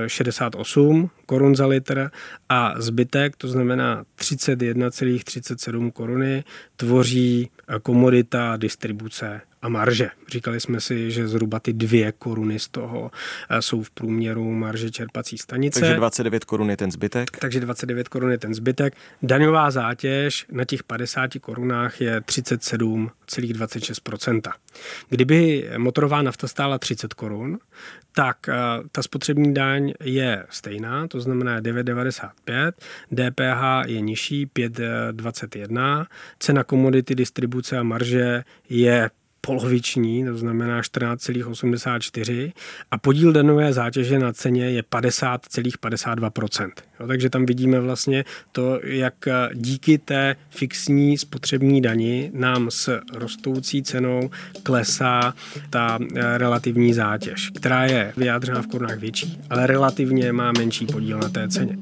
68 0.06 1.11
korun 1.26 1.56
za 1.56 1.66
litr 1.66 2.11
a 2.49 2.75
zbytek, 2.76 3.37
to 3.37 3.49
znamená 3.49 4.04
31,37 4.18 5.90
koruny, 5.90 6.44
tvoří 6.76 7.50
komodita, 7.82 8.56
distribuce 8.56 9.40
a 9.64 9.68
marže. 9.68 10.11
Říkali 10.28 10.61
jsme 10.61 10.80
si, 10.80 11.11
že 11.11 11.28
zhruba 11.28 11.61
ty 11.61 11.73
dvě 11.73 12.12
koruny 12.12 12.59
z 12.59 12.68
toho 12.68 13.11
eh, 13.50 13.62
jsou 13.62 13.83
v 13.83 13.90
průměru 13.90 14.52
marže 14.52 14.90
čerpací 14.90 15.38
stanice. 15.38 15.80
Takže 15.80 15.97
29 15.97 16.44
korun 16.44 16.71
je 16.71 16.76
ten 16.76 16.90
zbytek? 16.90 17.38
Takže 17.38 17.61
29 17.61 18.09
korun 18.09 18.30
je 18.30 18.38
ten 18.38 18.54
zbytek. 18.54 18.94
Daňová 19.23 19.71
zátěž 19.71 20.47
na 20.52 20.64
těch 20.64 20.83
50 20.83 21.30
korunách 21.40 22.00
je 22.00 22.21
37,26%. 22.21 24.52
Kdyby 25.09 25.68
motorová 25.78 26.23
nafta 26.23 26.49
stála 26.49 26.78
30 26.78 27.14
korun, 27.14 27.59
tak 28.14 28.49
eh, 28.49 28.54
ta 28.92 29.02
spotřební 29.02 29.54
daň 29.54 29.92
je 30.00 30.47
stejná, 30.50 31.09
to 31.09 31.21
znamená 31.21 31.61
9,95, 31.61 32.73
DPH 33.11 33.88
je 33.90 34.00
nižší 34.00 34.47
5,21, 34.47 36.06
cena 36.38 36.64
komodity, 36.64 37.14
distribuce 37.14 37.78
a 37.78 37.83
marže 37.83 38.44
je 38.68 39.11
poloviční, 39.46 40.24
to 40.24 40.36
znamená 40.36 40.80
14,84 40.80 42.52
a 42.90 42.98
podíl 42.98 43.32
danové 43.32 43.72
zátěže 43.72 44.18
na 44.18 44.32
ceně 44.32 44.70
je 44.70 44.82
50,52%. 44.82 46.70
Jo, 47.00 47.06
takže 47.06 47.30
tam 47.30 47.46
vidíme 47.46 47.80
vlastně 47.80 48.24
to, 48.52 48.80
jak 48.82 49.14
díky 49.54 49.98
té 49.98 50.36
fixní 50.50 51.18
spotřební 51.18 51.82
dani 51.82 52.30
nám 52.34 52.70
s 52.70 53.00
rostoucí 53.14 53.82
cenou 53.82 54.30
klesá 54.62 55.34
ta 55.70 55.98
eh, 56.00 56.38
relativní 56.38 56.94
zátěž, 56.94 57.50
která 57.50 57.84
je 57.84 58.12
vyjádřená 58.16 58.62
v 58.62 58.66
korunách 58.66 58.98
větší, 58.98 59.38
ale 59.50 59.66
relativně 59.66 60.32
má 60.32 60.52
menší 60.52 60.86
podíl 60.86 61.18
na 61.18 61.28
té 61.28 61.48
ceně. 61.48 61.78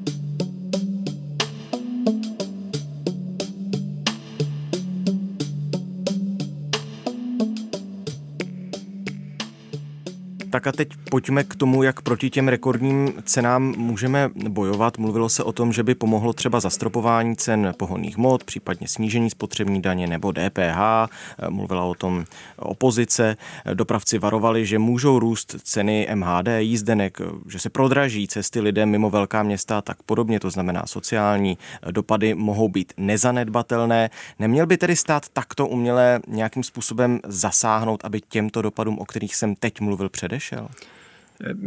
Tak 10.52 10.66
a 10.66 10.72
teď 10.72 10.88
pojďme 11.10 11.44
k 11.44 11.54
tomu, 11.54 11.82
jak 11.82 12.00
proti 12.00 12.30
těm 12.30 12.48
rekordním 12.48 13.12
cenám 13.24 13.74
můžeme 13.76 14.30
bojovat. 14.48 14.98
Mluvilo 14.98 15.28
se 15.28 15.42
o 15.42 15.52
tom, 15.52 15.72
že 15.72 15.82
by 15.82 15.94
pomohlo 15.94 16.32
třeba 16.32 16.60
zastropování 16.60 17.36
cen 17.36 17.74
pohonných 17.76 18.16
mod, 18.16 18.44
případně 18.44 18.88
snížení 18.88 19.30
spotřební 19.30 19.82
daně 19.82 20.06
nebo 20.06 20.32
DPH. 20.32 21.08
Mluvila 21.48 21.84
o 21.84 21.94
tom 21.94 22.24
opozice. 22.56 23.36
Dopravci 23.74 24.18
varovali, 24.18 24.66
že 24.66 24.78
můžou 24.78 25.18
růst 25.18 25.56
ceny 25.62 26.08
MHD, 26.14 26.48
jízdenek, 26.58 27.18
že 27.48 27.58
se 27.58 27.70
prodraží 27.70 28.28
cesty 28.28 28.60
lidem 28.60 28.90
mimo 28.90 29.10
velká 29.10 29.42
města 29.42 29.82
tak 29.82 30.02
podobně. 30.02 30.40
To 30.40 30.50
znamená, 30.50 30.82
sociální 30.86 31.58
dopady 31.90 32.34
mohou 32.34 32.68
být 32.68 32.92
nezanedbatelné. 32.96 34.10
Neměl 34.38 34.66
by 34.66 34.76
tedy 34.76 34.96
stát 34.96 35.28
takto 35.28 35.66
uměle 35.66 36.20
nějakým 36.28 36.62
způsobem 36.62 37.20
zasáhnout, 37.24 38.04
aby 38.04 38.20
těmto 38.28 38.62
dopadům, 38.62 38.98
o 38.98 39.04
kterých 39.04 39.36
jsem 39.36 39.54
teď 39.54 39.80
mluvil, 39.80 40.08
předešel? 40.08 40.41
Řešil? 40.42 40.68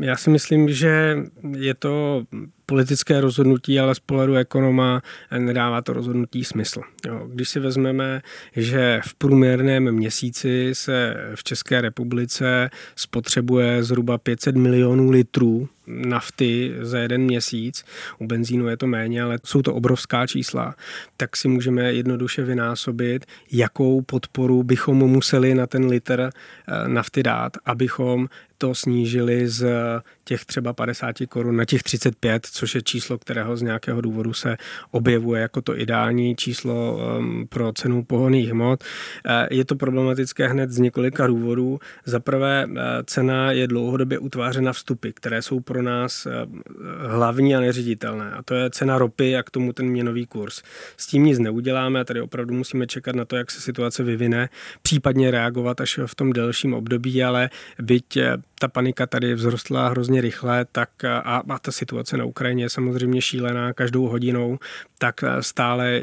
Já 0.01 0.15
si 0.15 0.29
myslím, 0.29 0.69
že 0.69 1.17
je 1.57 1.73
to 1.73 2.25
politické 2.65 3.21
rozhodnutí, 3.21 3.79
ale 3.79 3.95
z 3.95 3.99
pohledu 3.99 4.35
ekonoma 4.35 5.01
nedává 5.37 5.81
to 5.81 5.93
rozhodnutí 5.93 6.43
smysl. 6.43 6.81
Jo, 7.07 7.27
když 7.33 7.49
si 7.49 7.59
vezmeme, 7.59 8.21
že 8.55 9.01
v 9.05 9.13
průměrném 9.13 9.91
měsíci 9.91 10.69
se 10.73 11.15
v 11.35 11.43
České 11.43 11.81
republice 11.81 12.69
spotřebuje 12.95 13.83
zhruba 13.83 14.17
500 14.17 14.55
milionů 14.55 15.09
litrů 15.09 15.69
nafty 15.87 16.75
za 16.81 16.99
jeden 16.99 17.21
měsíc, 17.21 17.85
u 18.19 18.27
benzínu 18.27 18.67
je 18.67 18.77
to 18.77 18.87
méně, 18.87 19.23
ale 19.23 19.39
jsou 19.43 19.61
to 19.61 19.73
obrovská 19.73 20.27
čísla, 20.27 20.75
tak 21.17 21.35
si 21.35 21.47
můžeme 21.47 21.93
jednoduše 21.93 22.43
vynásobit, 22.43 23.25
jakou 23.51 24.01
podporu 24.01 24.63
bychom 24.63 24.97
museli 24.97 25.55
na 25.55 25.67
ten 25.67 25.85
litr 25.85 26.29
eh, 26.29 26.87
nafty 26.87 27.23
dát, 27.23 27.57
abychom 27.65 28.27
to 28.57 28.75
snížili 28.75 29.47
z 29.47 29.67
těch 30.25 30.45
třeba 30.45 30.73
50 30.73 31.15
korun 31.29 31.55
na 31.55 31.65
těch 31.65 31.83
35, 31.83 32.45
což 32.45 32.75
je 32.75 32.81
číslo, 32.81 33.17
kterého 33.17 33.57
z 33.57 33.61
nějakého 33.61 34.01
důvodu 34.01 34.33
se 34.33 34.57
objevuje 34.91 35.41
jako 35.41 35.61
to 35.61 35.79
ideální 35.79 36.35
číslo 36.35 36.99
um, 37.19 37.47
pro 37.47 37.73
cenu 37.73 38.03
pohonných 38.03 38.49
hmot. 38.49 38.83
Eh, 39.25 39.47
je 39.51 39.65
to 39.65 39.75
problematické 39.75 40.47
hned 40.47 40.71
z 40.71 40.77
několika 40.77 41.27
důvodů. 41.27 41.79
Za 42.05 42.19
prvé, 42.19 42.67
eh, 42.69 42.81
cena 43.05 43.51
je 43.51 43.67
dlouhodobě 43.67 44.19
utvářena 44.19 44.73
vstupy, 44.73 45.09
které 45.13 45.41
jsou 45.41 45.59
pro 45.59 45.81
nás 45.81 46.25
eh, 46.25 46.31
hlavní 47.07 47.55
a 47.55 47.59
neřiditelné. 47.59 48.31
A 48.31 48.43
to 48.43 48.55
je 48.55 48.69
cena 48.69 48.97
ropy 48.97 49.35
a 49.35 49.43
k 49.43 49.49
tomu 49.49 49.73
ten 49.73 49.85
měnový 49.85 50.25
kurz. 50.25 50.63
S 50.97 51.07
tím 51.07 51.25
nic 51.25 51.39
neuděláme 51.39 51.99
a 51.99 52.03
tady 52.03 52.21
opravdu 52.21 52.53
musíme 52.53 52.87
čekat 52.87 53.15
na 53.15 53.25
to, 53.25 53.35
jak 53.35 53.51
se 53.51 53.61
situace 53.61 54.03
vyvine, 54.03 54.49
případně 54.81 55.31
reagovat 55.31 55.81
až 55.81 55.99
v 56.05 56.15
tom 56.15 56.33
delším 56.33 56.73
období, 56.73 57.23
ale 57.23 57.49
byť 57.79 58.17
ta 58.59 58.67
panika 58.67 59.05
tady 59.05 59.35
vzrostla 59.35 59.89
hrozně 59.89 60.14
rychle, 60.21 60.65
tak 60.71 61.03
a, 61.03 61.19
a 61.19 61.59
ta 61.59 61.71
situace 61.71 62.17
na 62.17 62.25
Ukrajině 62.25 62.63
je 62.63 62.69
samozřejmě 62.69 63.21
šílená 63.21 63.73
každou 63.73 64.07
hodinou, 64.07 64.59
tak 64.97 65.23
stále 65.39 66.01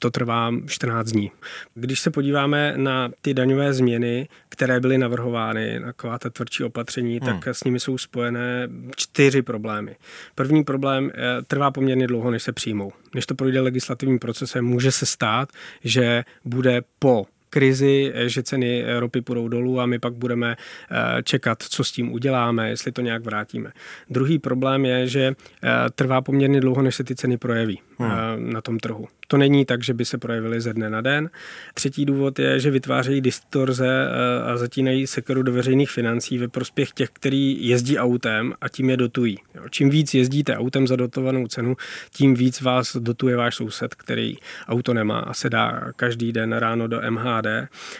to 0.00 0.10
trvá 0.10 0.50
14 0.66 1.06
dní. 1.12 1.30
Když 1.74 2.00
se 2.00 2.10
podíváme 2.10 2.74
na 2.76 3.10
ty 3.22 3.34
daňové 3.34 3.72
změny, 3.72 4.28
které 4.48 4.80
byly 4.80 4.98
navrhovány, 4.98 5.80
taková 5.84 6.18
ta 6.18 6.30
tvrdší 6.30 6.64
opatření, 6.64 7.18
hmm. 7.22 7.26
tak 7.26 7.46
s 7.46 7.64
nimi 7.64 7.80
jsou 7.80 7.98
spojené 7.98 8.68
čtyři 8.96 9.42
problémy. 9.42 9.96
První 10.34 10.64
problém 10.64 11.10
eh, 11.14 11.42
trvá 11.42 11.70
poměrně 11.70 12.06
dlouho, 12.06 12.30
než 12.30 12.42
se 12.42 12.52
přijmou. 12.52 12.92
Než 13.14 13.26
to 13.26 13.34
projde 13.34 13.60
legislativním 13.60 14.18
procesem, 14.18 14.64
může 14.64 14.92
se 14.92 15.06
stát, 15.06 15.48
že 15.84 16.24
bude 16.44 16.82
po 16.98 17.26
krizi, 17.52 18.12
že 18.26 18.42
ceny 18.42 18.84
ropy 18.98 19.20
půjdou 19.20 19.48
dolů 19.48 19.80
a 19.80 19.86
my 19.86 19.98
pak 19.98 20.14
budeme 20.14 20.56
eh, 20.56 21.22
čekat, 21.22 21.62
co 21.62 21.84
s 21.84 21.92
tím 21.92 22.12
uděláme, 22.12 22.70
jestli 22.70 22.92
to 22.92 23.00
nějak 23.00 23.24
vrátíme. 23.24 23.70
Druhý 24.10 24.38
problém 24.38 24.84
je, 24.84 25.06
že 25.06 25.24
eh, 25.28 25.68
trvá 25.94 26.20
poměrně 26.20 26.60
dlouho, 26.60 26.82
než 26.82 26.94
se 26.94 27.04
ty 27.04 27.14
ceny 27.14 27.36
projeví. 27.36 27.80
Hmm. 28.08 28.52
na 28.52 28.60
tom 28.60 28.78
trhu. 28.78 29.08
To 29.32 29.36
není 29.36 29.64
tak, 29.64 29.84
že 29.84 29.94
by 29.94 30.04
se 30.04 30.18
projevily 30.18 30.60
ze 30.60 30.72
dne 30.72 30.90
na 30.90 31.00
den. 31.00 31.30
Třetí 31.74 32.04
důvod 32.04 32.38
je, 32.38 32.60
že 32.60 32.70
vytvářejí 32.70 33.20
distorze 33.20 33.88
eh, 33.88 34.52
a 34.52 34.56
zatínají 34.56 35.06
sekeru 35.06 35.42
do 35.42 35.52
veřejných 35.52 35.90
financí 35.90 36.38
ve 36.38 36.48
prospěch 36.48 36.92
těch, 36.92 37.10
kteří 37.10 37.68
jezdí 37.68 37.98
autem 37.98 38.54
a 38.60 38.68
tím 38.68 38.90
je 38.90 38.96
dotují. 38.96 39.38
Čím 39.70 39.90
víc 39.90 40.14
jezdíte 40.14 40.56
autem 40.56 40.86
za 40.86 40.96
dotovanou 40.96 41.46
cenu, 41.46 41.76
tím 42.10 42.34
víc 42.34 42.60
vás 42.60 42.96
dotuje 42.96 43.36
váš 43.36 43.54
soused, 43.54 43.94
který 43.94 44.36
auto 44.68 44.94
nemá 44.94 45.18
a 45.18 45.34
se 45.34 45.50
dá 45.50 45.92
každý 45.96 46.32
den 46.32 46.52
ráno 46.52 46.88
do 46.88 47.00
MHD. 47.10 47.46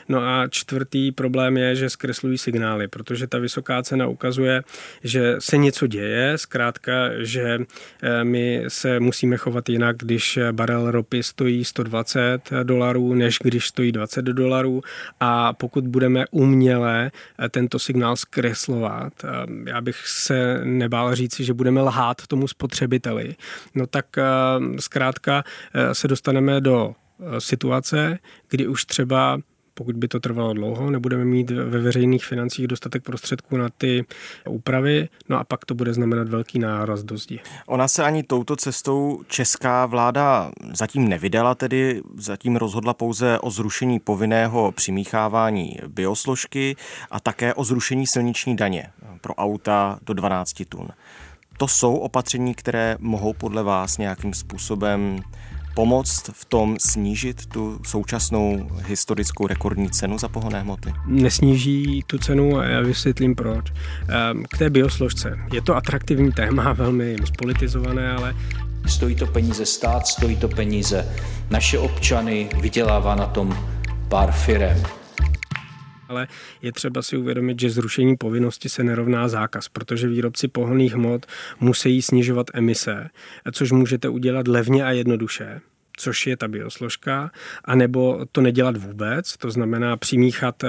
No 0.09 0.19
a 0.21 0.49
čtvrtý 0.49 1.13
problém 1.13 1.57
je, 1.57 1.75
že 1.77 1.91
zkreslují 1.91 2.39
signály, 2.39 2.89
protože 2.89 3.27
ta 3.27 3.39
vysoká 3.39 3.83
cena 3.83 4.07
ukazuje, 4.07 4.63
že 5.05 5.37
se 5.39 5.57
něco 5.57 5.87
děje, 5.87 6.39
zkrátka, 6.39 6.95
že 7.19 7.59
eh, 8.03 8.25
my 8.25 8.65
se 8.69 9.01
musíme 9.01 9.37
chovat 9.37 9.69
jinak, 9.69 9.92
když 9.97 10.39
barel 10.53 10.91
ropy 10.91 11.23
stojí 11.23 11.65
120 11.65 12.51
dolarů, 12.63 13.15
než 13.15 13.39
když 13.43 13.67
stojí 13.67 13.93
20 13.93 14.23
dolarů. 14.25 14.83
A 15.21 15.53
pokud 15.53 15.89
budeme 15.89 16.25
uměle 16.31 17.11
eh, 17.39 17.49
tento 17.49 17.79
signál 17.79 18.17
zkreslovat, 18.17 19.13
eh, 19.25 19.29
já 19.71 19.81
bych 19.81 19.97
se 20.07 20.61
nebál 20.65 21.15
říci, 21.15 21.45
že 21.45 21.55
budeme 21.55 21.81
lhát 21.81 22.27
tomu 22.27 22.49
spotřebiteli, 22.49 23.35
no 23.75 23.87
tak 23.87 24.19
eh, 24.19 24.23
zkrátka 24.81 25.45
se 25.93 26.09
dostaneme 26.09 26.61
do 26.61 26.95
situace, 27.39 28.19
kdy 28.51 28.67
už 28.67 28.85
třeba 28.85 29.39
pokud 29.83 29.97
by 29.97 30.09
to 30.09 30.21
trvalo 30.21 30.53
dlouho, 30.53 30.91
nebudeme 30.91 31.25
mít 31.25 31.51
ve 31.51 31.79
veřejných 31.79 32.25
financích 32.25 32.67
dostatek 32.67 33.03
prostředků 33.03 33.57
na 33.57 33.69
ty 33.79 34.05
úpravy, 34.49 35.09
no 35.29 35.39
a 35.39 35.45
pak 35.45 35.65
to 35.65 35.75
bude 35.75 35.95
znamenat 35.95 36.29
velký 36.29 36.59
náraz 36.59 37.03
do 37.03 37.19
zdi. 37.19 37.41
Ona 37.67 37.89
se 37.89 38.05
ani 38.05 38.23
touto 38.23 38.57
cestou 38.57 39.21
česká 39.29 39.87
vláda 39.87 40.51
zatím 40.75 41.09
nevydala, 41.09 41.55
tedy 41.55 42.03
zatím 42.17 42.57
rozhodla 42.57 42.95
pouze 42.95 43.39
o 43.39 43.51
zrušení 43.51 43.99
povinného 43.99 44.73
přimíchávání 44.73 45.77
biosložky 45.89 46.77
a 47.11 47.21
také 47.21 47.55
o 47.55 47.65
zrušení 47.65 48.07
silniční 48.07 48.57
daně 48.57 48.91
pro 49.21 49.35
auta 49.35 49.99
do 50.07 50.15
12 50.15 50.63
tun. 50.69 50.89
To 51.59 51.69
jsou 51.69 51.95
opatření, 51.97 52.55
které 52.55 52.97
mohou 53.01 53.33
podle 53.33 53.63
vás 53.63 53.99
nějakým 53.99 54.35
způsobem 54.35 55.21
pomoct 55.75 56.31
v 56.33 56.45
tom 56.45 56.77
snížit 56.81 57.47
tu 57.47 57.81
současnou 57.87 58.69
historickou 58.87 59.47
rekordní 59.47 59.91
cenu 59.91 60.19
za 60.19 60.29
pohonné 60.29 60.61
hmoty? 60.61 60.93
Nesníží 61.07 62.05
tu 62.07 62.19
cenu 62.19 62.59
a 62.59 62.65
já 62.65 62.81
vysvětlím 62.81 63.35
proč. 63.35 63.73
Ehm, 64.09 64.45
k 64.51 64.59
té 64.59 64.71
biosložce. 64.71 65.39
Je 65.53 65.63
to 65.63 65.77
atraktivní 65.77 66.33
téma, 66.33 66.73
velmi 66.83 67.17
spolitizované, 67.25 68.13
ale 68.13 68.35
Stojí 68.87 69.15
to 69.15 69.27
peníze 69.27 69.67
stát, 69.67 70.07
stojí 70.07 70.37
to 70.37 70.49
peníze 70.49 71.09
naše 71.51 71.79
občany, 71.79 72.49
vydělává 72.61 73.15
na 73.15 73.27
tom 73.27 73.59
pár 74.09 74.33
firem 74.33 74.83
ale 76.13 76.29
je 76.63 76.73
třeba 76.73 77.03
si 77.03 77.17
uvědomit, 77.17 77.61
že 77.61 77.71
zrušení 77.71 78.17
povinnosti 78.17 78.69
se 78.69 78.85
nerovná 78.85 79.29
zákaz, 79.29 79.69
protože 79.69 80.09
výrobci 80.09 80.49
pohonných 80.49 80.95
hmot 80.95 81.27
musí 81.61 82.03
snižovat 82.03 82.47
emise, 82.55 83.09
což 83.53 83.73
můžete 83.73 84.09
udělat 84.09 84.49
levně 84.49 84.85
a 84.85 84.91
jednoduše 84.91 85.61
což 85.97 86.27
je 86.27 86.37
ta 86.37 86.49
biosložka, 86.49 87.31
anebo 87.65 88.27
to 88.33 88.41
nedělat 88.41 88.77
vůbec, 88.77 89.37
to 89.37 89.51
znamená 89.51 89.97
přimíchat 89.97 90.65
eh, 90.65 90.69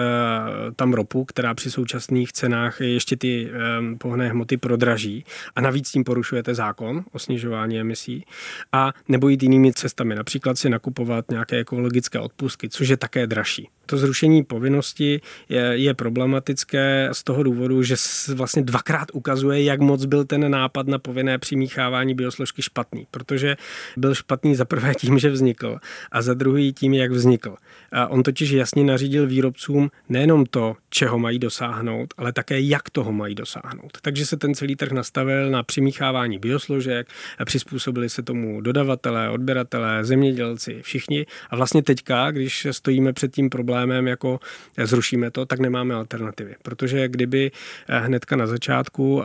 tam 0.75 0.93
ropu, 0.93 1.25
která 1.25 1.53
při 1.53 1.71
současných 1.71 2.33
cenách 2.33 2.81
ještě 2.81 3.17
ty 3.17 3.49
eh, 3.49 3.95
pohné 3.97 4.29
hmoty 4.29 4.57
prodraží 4.57 5.25
a 5.55 5.61
navíc 5.61 5.91
tím 5.91 6.03
porušujete 6.03 6.55
zákon 6.55 7.03
o 7.11 7.19
snižování 7.19 7.79
emisí 7.79 8.25
a 8.71 8.93
nebo 9.07 9.29
jít 9.29 9.43
jinými 9.43 9.73
cestami, 9.73 10.15
například 10.15 10.57
si 10.57 10.69
nakupovat 10.69 11.31
nějaké 11.31 11.57
ekologické 11.57 12.19
odpustky, 12.19 12.69
což 12.69 12.87
je 12.87 12.97
také 12.97 13.27
dražší. 13.27 13.69
To 13.85 13.97
zrušení 13.97 14.43
povinnosti 14.43 15.21
je, 15.49 15.61
je 15.61 15.93
problematické 15.93 17.09
z 17.11 17.23
toho 17.23 17.43
důvodu, 17.43 17.83
že 17.83 17.95
vlastně 18.33 18.61
dvakrát 18.61 19.07
ukazuje, 19.13 19.63
jak 19.63 19.79
moc 19.79 20.05
byl 20.05 20.25
ten 20.25 20.51
nápad 20.51 20.87
na 20.87 20.99
povinné 20.99 21.37
přimíchávání 21.37 22.15
biosložky 22.15 22.61
špatný, 22.61 23.07
protože 23.11 23.55
byl 23.97 24.15
špatný 24.15 24.55
za 24.55 24.65
prvé 24.65 24.95
tím, 24.95 25.19
že 25.19 25.29
vznikl 25.29 25.77
a 26.11 26.21
za 26.21 26.33
druhý 26.33 26.73
tím, 26.73 26.93
jak 26.93 27.11
vznikl. 27.11 27.55
A 27.93 28.07
on 28.07 28.23
totiž 28.23 28.49
jasně 28.49 28.83
nařídil 28.83 29.27
výrobcům 29.27 29.91
nejenom 30.09 30.45
to, 30.45 30.75
čeho 30.89 31.19
mají 31.19 31.39
dosáhnout, 31.39 32.13
ale 32.17 32.33
také 32.33 32.61
jak 32.61 32.89
toho 32.89 33.11
mají 33.11 33.35
dosáhnout. 33.35 33.97
Takže 34.01 34.25
se 34.25 34.37
ten 34.37 34.55
celý 34.55 34.75
trh 34.75 34.91
nastavil 34.91 35.51
na 35.51 35.63
přimíchávání 35.63 36.39
biosložek, 36.39 37.07
a 37.39 37.45
přizpůsobili 37.45 38.09
se 38.09 38.23
tomu 38.23 38.61
dodavatelé, 38.61 39.29
odběratelé, 39.29 40.05
zemědělci, 40.05 40.81
všichni. 40.81 41.25
A 41.49 41.55
vlastně 41.55 41.83
teďka, 41.83 42.31
když 42.31 42.67
stojíme 42.71 43.13
před 43.13 43.33
tím 43.33 43.49
problémem, 43.49 44.07
jako 44.07 44.39
zrušíme 44.83 45.31
to, 45.31 45.45
tak 45.45 45.59
nemáme 45.59 45.95
alternativy. 45.95 46.55
Protože 46.61 47.07
kdyby 47.07 47.51
hnedka 47.87 48.35
na 48.35 48.47
začátku 48.47 49.23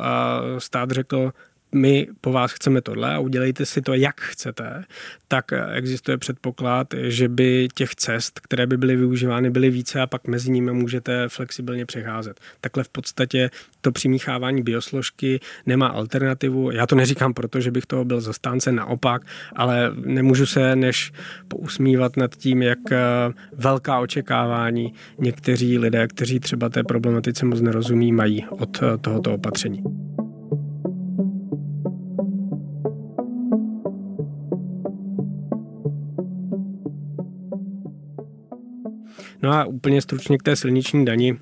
stát 0.59 0.90
řekl, 0.90 1.33
my 1.72 2.07
po 2.20 2.33
vás 2.33 2.52
chceme 2.52 2.81
tohle 2.81 3.14
a 3.14 3.18
udělejte 3.18 3.66
si 3.66 3.83
to, 3.83 3.94
jak 3.94 4.20
chcete, 4.20 4.85
tak 5.28 5.52
existuje 5.72 6.18
předpoklad, 6.18 6.94
že 7.02 7.28
by 7.28 7.68
těch 7.74 7.94
cest, 7.94 8.40
které 8.40 8.66
by 8.66 8.76
byly 8.76 8.96
využívány, 8.96 9.50
byly 9.50 9.70
více 9.70 10.00
a 10.00 10.07
pak 10.07 10.26
mezi 10.26 10.50
nimi 10.50 10.72
můžete 10.72 11.28
flexibilně 11.28 11.87
přecházet. 11.87 12.40
Takhle 12.61 12.85
v 12.85 12.88
podstatě 12.88 13.50
to 13.81 13.92
přimíchávání 13.92 14.62
biosložky 14.62 15.40
nemá 15.66 15.87
alternativu. 15.87 16.70
Já 16.70 16.87
to 16.87 16.96
neříkám 16.96 17.35
proto, 17.35 17.61
že 17.61 17.70
bych 17.70 17.87
toho 17.87 18.04
byl 18.04 18.20
zastánce, 18.20 18.72
naopak, 18.72 19.22
ale 19.57 19.90
nemůžu 19.94 20.46
se 20.46 20.76
než 20.76 21.12
pousmívat 21.48 22.16
nad 22.16 22.37
tím, 22.37 22.62
jak 22.62 22.92
eh, 22.92 22.98
velká 23.52 23.98
očekávání 23.98 24.94
někteří 25.18 25.78
lidé, 25.78 26.09
kteří 26.09 26.40
třeba 26.40 26.68
té 26.68 26.85
problematice 26.85 27.46
moc 27.46 27.61
nerozumí, 27.61 28.12
mají 28.12 28.46
od 28.50 28.83
eh, 28.83 28.98
tohoto 28.98 29.35
opatření. 29.35 29.83
No 39.42 39.53
a 39.53 39.64
úplně 39.64 40.03
stručně 40.03 40.38
k 40.38 40.42
té 40.42 40.57
silniční 40.57 41.05
dani. 41.05 41.38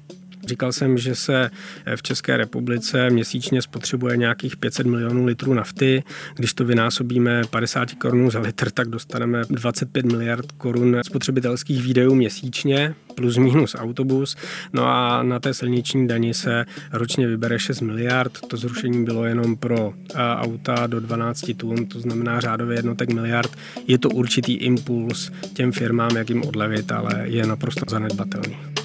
Říkal 0.47 0.73
jsem, 0.73 0.99
že 0.99 1.15
se 1.15 1.51
v 1.97 2.03
České 2.03 2.37
republice 2.37 3.11
měsíčně 3.11 3.63
spotřebuje 3.63 4.17
nějakých 4.17 4.57
500 4.57 4.87
milionů 4.87 5.25
litrů 5.25 5.55
nafty. 5.55 6.03
Když 6.35 6.55
to 6.55 6.65
vynásobíme 6.65 7.43
50 7.51 7.93
korun 7.93 8.31
za 8.31 8.41
litr, 8.41 8.71
tak 8.71 8.89
dostaneme 8.89 9.43
25 9.51 10.07
miliard 10.07 10.53
korun 10.53 10.97
spotřebitelských 11.07 11.83
výdajů 11.83 12.15
měsíčně, 12.15 12.95
plus 13.15 13.37
minus 13.37 13.77
autobus. 13.79 14.37
No 14.73 14.87
a 14.87 15.23
na 15.23 15.41
té 15.41 15.55
silniční 15.55 16.09
dani 16.09 16.35
se 16.35 16.65
ročně 16.93 17.27
vybere 17.27 17.59
6 17.59 17.81
miliard. 17.81 18.39
To 18.49 18.57
zrušení 18.57 19.05
bylo 19.05 19.25
jenom 19.25 19.57
pro 19.57 19.93
auta 20.17 20.87
do 20.87 21.01
12 21.01 21.51
tun, 21.57 21.87
to 21.87 22.01
znamená 22.01 22.41
řádově 22.41 22.79
jednotek 22.79 23.13
miliard. 23.13 23.57
Je 23.87 23.99
to 23.99 24.09
určitý 24.09 24.53
impuls 24.53 25.31
těm 25.53 25.73
firmám, 25.73 26.17
jak 26.17 26.29
jim 26.29 26.43
odlevit, 26.43 26.93
ale 26.93 27.23
je 27.25 27.47
naprosto 27.47 27.85
zanedbatelný. 27.89 28.76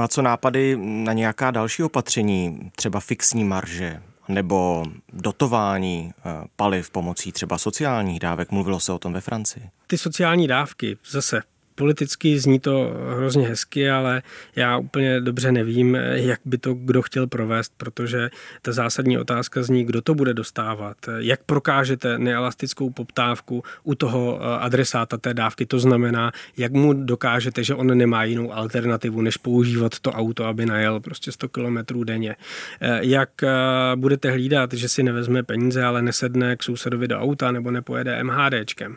No 0.00 0.04
a 0.04 0.08
co 0.08 0.22
nápady 0.22 0.76
na 0.80 1.12
nějaká 1.12 1.50
další 1.50 1.82
opatření, 1.82 2.70
třeba 2.76 3.00
fixní 3.00 3.44
marže 3.44 4.02
nebo 4.28 4.84
dotování 5.12 6.12
eh, 6.18 6.22
paliv 6.56 6.90
pomocí 6.90 7.32
třeba 7.32 7.58
sociálních 7.58 8.20
dávek? 8.20 8.50
Mluvilo 8.50 8.80
se 8.80 8.92
o 8.92 8.98
tom 8.98 9.12
ve 9.12 9.20
Francii. 9.20 9.62
Ty 9.86 9.98
sociální 9.98 10.48
dávky 10.48 10.96
zase 11.10 11.42
Politicky 11.80 12.38
zní 12.38 12.60
to 12.60 12.96
hrozně 13.16 13.48
hezky, 13.48 13.90
ale 13.90 14.22
já 14.56 14.78
úplně 14.78 15.20
dobře 15.20 15.52
nevím, 15.52 15.94
jak 16.12 16.40
by 16.44 16.58
to 16.58 16.74
kdo 16.74 17.02
chtěl 17.02 17.26
provést, 17.26 17.72
protože 17.76 18.30
ta 18.62 18.72
zásadní 18.72 19.18
otázka 19.18 19.62
zní, 19.62 19.84
kdo 19.84 20.02
to 20.02 20.14
bude 20.14 20.34
dostávat, 20.34 20.96
jak 21.18 21.40
prokážete 21.46 22.18
neelastickou 22.18 22.90
poptávku 22.90 23.62
u 23.82 23.94
toho 23.94 24.40
eh, 24.40 24.58
adresáta 24.58 25.16
té 25.16 25.34
dávky, 25.34 25.66
to 25.66 25.78
znamená, 25.78 26.32
jak 26.56 26.72
mu 26.72 26.92
dokážete, 26.92 27.64
že 27.64 27.74
on 27.74 27.98
nemá 27.98 28.24
jinou 28.24 28.52
alternativu, 28.52 29.20
než 29.20 29.36
používat 29.36 29.98
to 29.98 30.12
auto, 30.12 30.44
aby 30.44 30.66
najel 30.66 31.00
prostě 31.00 31.32
100 31.32 31.48
kilometrů 31.48 32.04
denně. 32.04 32.36
Eh, 32.80 32.98
jak 33.02 33.42
eh, 33.42 33.48
budete 33.96 34.30
hlídat, 34.30 34.72
že 34.72 34.88
si 34.88 35.02
nevezme 35.02 35.42
peníze, 35.42 35.84
ale 35.84 36.02
nesedne 36.02 36.56
k 36.56 36.62
sousedovi 36.62 37.08
do 37.08 37.18
auta 37.18 37.50
nebo 37.50 37.70
nepojede 37.70 38.24
MHDčkem. 38.24 38.96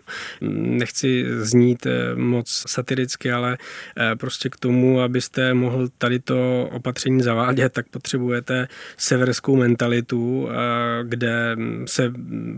Nechci 0.51 1.25
znít 1.39 1.87
moc 2.15 2.63
satiricky, 2.73 3.31
ale 3.31 3.57
prostě 4.17 4.49
k 4.49 4.57
tomu, 4.57 5.01
abyste 5.01 5.53
mohl 5.53 5.87
tady 5.97 6.19
to 6.19 6.69
opatření 6.71 7.21
zavádět, 7.21 7.73
tak 7.73 7.87
potřebujete 7.87 8.67
severskou 8.97 9.55
mentalitu, 9.55 10.49
kde 11.03 11.55
se 11.85 12.13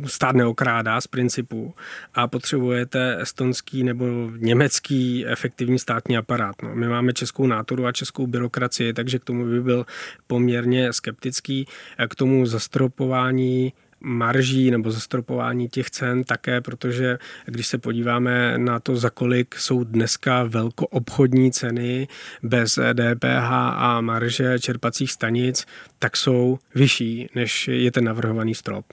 stát 0.06 0.36
neokrádá 0.36 1.02
z 1.02 1.08
principu 1.08 1.76
a 2.14 2.28
potřebujete 2.28 3.22
estonský 3.22 3.84
nebo 3.84 4.06
německý 4.38 5.26
efektivní 5.28 5.80
státní 5.80 6.18
aparát. 6.18 6.56
No, 6.64 6.76
my 6.76 6.88
máme 6.88 7.14
českou 7.14 7.48
nátoru 7.48 7.86
a 7.86 7.92
českou 7.92 8.28
byrokracii, 8.28 8.94
takže 8.94 9.20
k 9.20 9.24
tomu 9.24 9.46
by 9.46 9.62
byl 9.62 9.86
poměrně 10.28 10.94
skeptický. 10.94 11.66
K 12.10 12.16
tomu 12.16 12.46
zastropování 12.46 13.74
marží 14.00 14.72
nebo 14.72 14.92
zastropování 14.92 15.70
těch 15.70 15.90
cen 15.90 16.24
také, 16.24 16.62
protože 16.62 17.18
když 17.46 17.68
se 17.68 17.78
podíváme 17.78 18.58
na 18.58 18.80
to, 18.80 18.96
za 18.96 19.10
kolik 19.10 19.56
jsou 19.56 19.84
dneska 19.84 20.44
velkoobchodní 20.44 21.52
ceny 21.52 22.08
bez 22.44 22.80
DPH 22.94 23.52
a 23.52 24.02
marže 24.02 24.60
čerpacích 24.60 25.12
stanic, 25.12 25.66
tak 26.00 26.18
jsou 26.18 26.60
vyšší, 26.76 27.30
než 27.36 27.68
je 27.68 27.92
ten 27.92 28.04
navrhovaný 28.04 28.56
strop. 28.56 28.86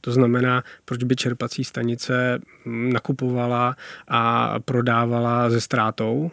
To 0.00 0.12
znamená, 0.12 0.64
proč 0.84 1.04
by 1.04 1.16
čerpací 1.16 1.64
stanice 1.64 2.38
nakupovala 2.66 3.76
a 4.08 4.54
prodávala 4.60 5.50
ze 5.50 5.60
ztrátou, 5.60 6.30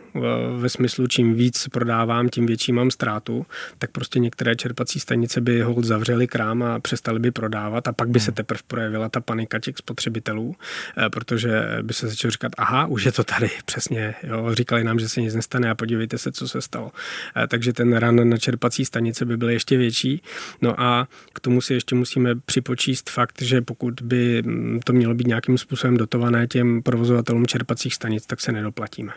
ve 0.58 0.70
smyslu 0.70 1.08
čím 1.08 1.34
víc 1.34 1.68
prodávám, 1.68 2.30
tím 2.30 2.46
větší 2.46 2.72
mám 2.72 2.92
ztrátu, 2.92 3.46
tak 3.78 3.92
prostě 3.92 4.20
některé 4.20 4.56
čerpací 4.56 5.00
stanice 5.00 5.42
by 5.42 5.62
hold 5.62 5.86
zavřely 5.86 6.28
krám 6.28 6.64
a 6.64 6.80
přestali 6.80 7.20
by 7.20 7.32
prodávat 7.32 7.88
a 7.88 7.94
pak 7.94 8.10
by 8.10 8.20
se 8.20 8.32
hmm. 8.32 8.36
teprve 8.36 8.62
projevila 8.68 9.10
ta 9.10 9.22
panika 9.22 9.60
těch 9.60 9.78
spotřebitelů, 9.78 10.56
eh, 10.98 11.10
protože 11.10 11.78
by 11.82 11.94
se 11.94 12.08
začalo 12.08 12.32
říkat, 12.32 12.52
aha, 12.58 12.86
už 12.86 13.04
je 13.04 13.12
to 13.12 13.24
tady, 13.24 13.50
přesně, 13.66 14.16
jo, 14.24 14.56
říkali 14.56 14.84
nám, 14.84 15.00
že 15.00 15.10
se 15.10 15.22
nic 15.22 15.36
nestane 15.36 15.70
a 15.70 15.76
podívejte 15.76 16.18
se, 16.18 16.32
co 16.32 16.48
se 16.48 16.62
stalo. 16.62 16.92
Eh, 17.36 17.48
takže 17.48 17.74
ten 17.74 17.94
ran 17.94 18.30
na 18.30 18.38
čerpací 18.38 18.86
stanice 18.86 19.26
by 19.26 19.38
byl 19.38 19.50
ještě 19.50 19.78
větší. 19.78 20.22
No 20.62 20.82
a 20.82 21.08
k 21.34 21.40
tomu 21.40 21.62
si 21.62 21.74
ještě 21.74 21.96
musíme 21.96 22.36
připočíst 22.36 23.10
fakt, 23.10 23.42
že 23.42 23.55
pokud 23.62 24.02
by 24.02 24.44
to 24.84 24.94
mělo 24.94 25.14
být 25.14 25.28
nějakým 25.28 25.58
způsobem 25.58 25.98
dotované 25.98 26.48
těm 26.48 26.84
provozovatelům 26.84 27.48
čerpacích 27.48 27.94
stanic, 27.94 28.26
tak 28.26 28.42
se 28.42 28.52
nedoplatíme. 28.52 29.14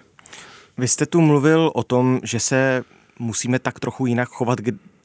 Vy 0.79 0.89
jste 0.89 1.07
tu 1.07 1.21
mluvil 1.21 1.71
o 1.75 1.83
tom, 1.83 2.21
že 2.23 2.41
se 2.41 2.85
musíme 3.19 3.59
tak 3.59 3.81
trochu 3.81 4.07
jinak 4.07 4.29
chovat, 4.29 4.61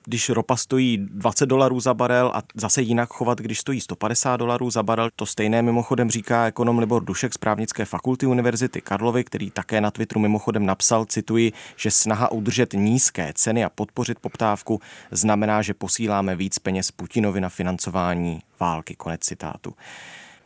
když 0.06 0.30
ropa 0.30 0.56
stojí 0.56 0.98
20 0.98 1.46
dolarů 1.46 1.80
za 1.80 1.94
barel 1.94 2.32
a 2.36 2.42
zase 2.56 2.82
jinak 2.82 3.10
chovat, 3.10 3.42
když 3.42 3.60
stojí 3.60 3.82
150 3.82 4.38
dolarů 4.38 4.70
za 4.70 4.84
barel. 4.84 5.10
To 5.16 5.26
stejné 5.26 5.62
mimochodem 5.62 6.12
říká 6.12 6.48
ekonom 6.48 6.80
Libor 6.80 7.04
Dušek 7.04 7.34
z 7.34 7.38
právnické 7.38 7.86
fakulty 7.86 8.26
Univerzity 8.26 8.82
Karlovy, 8.82 9.24
který 9.24 9.52
také 9.52 9.82
na 9.82 9.92
Twitteru 9.92 10.22
mimochodem 10.22 10.66
napsal, 10.66 11.06
cituji, 11.06 11.52
že 11.76 11.92
snaha 11.92 12.32
udržet 12.32 12.74
nízké 12.74 13.34
ceny 13.36 13.64
a 13.64 13.70
podpořit 13.70 14.20
poptávku 14.20 14.82
znamená, 15.12 15.62
že 15.62 15.74
posíláme 15.74 16.36
víc 16.36 16.60
peněz 16.60 16.92
Putinovi 16.92 17.42
na 17.42 17.50
financování 17.50 18.42
války. 18.60 18.96
Konec 18.96 19.22
citátu. 19.22 19.74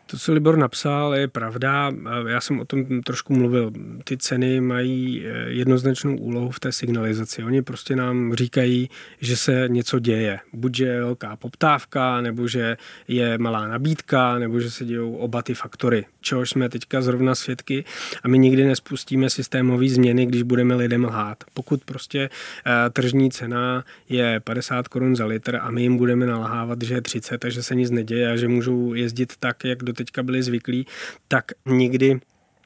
To, 0.08 0.18
co 0.18 0.34
Libor 0.34 0.58
napsal, 0.58 1.16
je 1.16 1.28
pravda. 1.28 1.92
Já 2.28 2.42
jsem 2.42 2.60
o 2.60 2.66
tom 2.66 3.02
trošku 3.02 3.34
mluvil. 3.34 3.72
Ty 4.04 4.18
ceny 4.18 4.62
mají 4.62 5.26
eh, 5.26 5.50
jednoznačnou 5.50 6.18
úlohu 6.18 6.52
v 6.52 6.60
té 6.60 6.72
signalizaci. 6.72 7.44
Oni 7.44 7.62
prostě 7.62 7.96
nám 7.96 8.34
říkají, 8.34 8.90
že 9.20 9.38
se 9.38 9.66
něco 9.68 10.00
děje. 10.00 10.40
Buď, 10.54 10.76
že 10.76 10.86
je 10.86 11.02
velká 11.02 11.36
poptávka, 11.36 12.22
nebo 12.22 12.48
že 12.48 12.78
je 13.08 13.38
malá 13.38 13.68
nabídka, 13.68 14.40
nebo 14.40 14.60
že 14.60 14.72
se 14.72 14.86
dějou 14.86 15.16
oba 15.16 15.42
ty 15.42 15.54
faktory, 15.54 16.06
čehož 16.28 16.50
jsme 16.50 16.70
teďka 16.70 17.02
zrovna 17.02 17.36
svědky 17.36 17.86
a 18.24 18.28
my 18.28 18.38
nikdy 18.40 18.66
nespustíme 18.66 19.30
systémové 19.30 19.90
změny, 19.90 20.26
když 20.26 20.44
budeme 20.44 20.76
lidem 20.76 21.06
lhát. 21.06 21.44
Pokud 21.54 21.84
prostě 21.84 22.30
eh, 22.30 22.90
tržní 22.90 23.32
cena 23.32 23.84
je 24.10 24.40
50 24.40 24.88
korun 24.88 25.16
za 25.16 25.26
litr 25.26 25.60
a 25.62 25.72
my 25.72 25.82
jim 25.82 25.98
budeme 25.98 26.26
nalhávat, 26.26 26.82
že 26.82 26.94
je 26.94 27.02
30 27.02 27.46
a 27.46 27.50
že 27.50 27.64
se 27.64 27.76
nic 27.76 27.92
neděje 27.92 28.32
a 28.32 28.36
že 28.36 28.48
můžou 28.48 28.94
jezdit 28.94 29.34
tak, 29.40 29.64
jak 29.64 29.84
do 29.84 29.94
teďka 29.94 30.24
byli 30.24 30.44
zvyklí, 30.44 30.88
tak 31.28 31.46
nikdy 31.66 32.20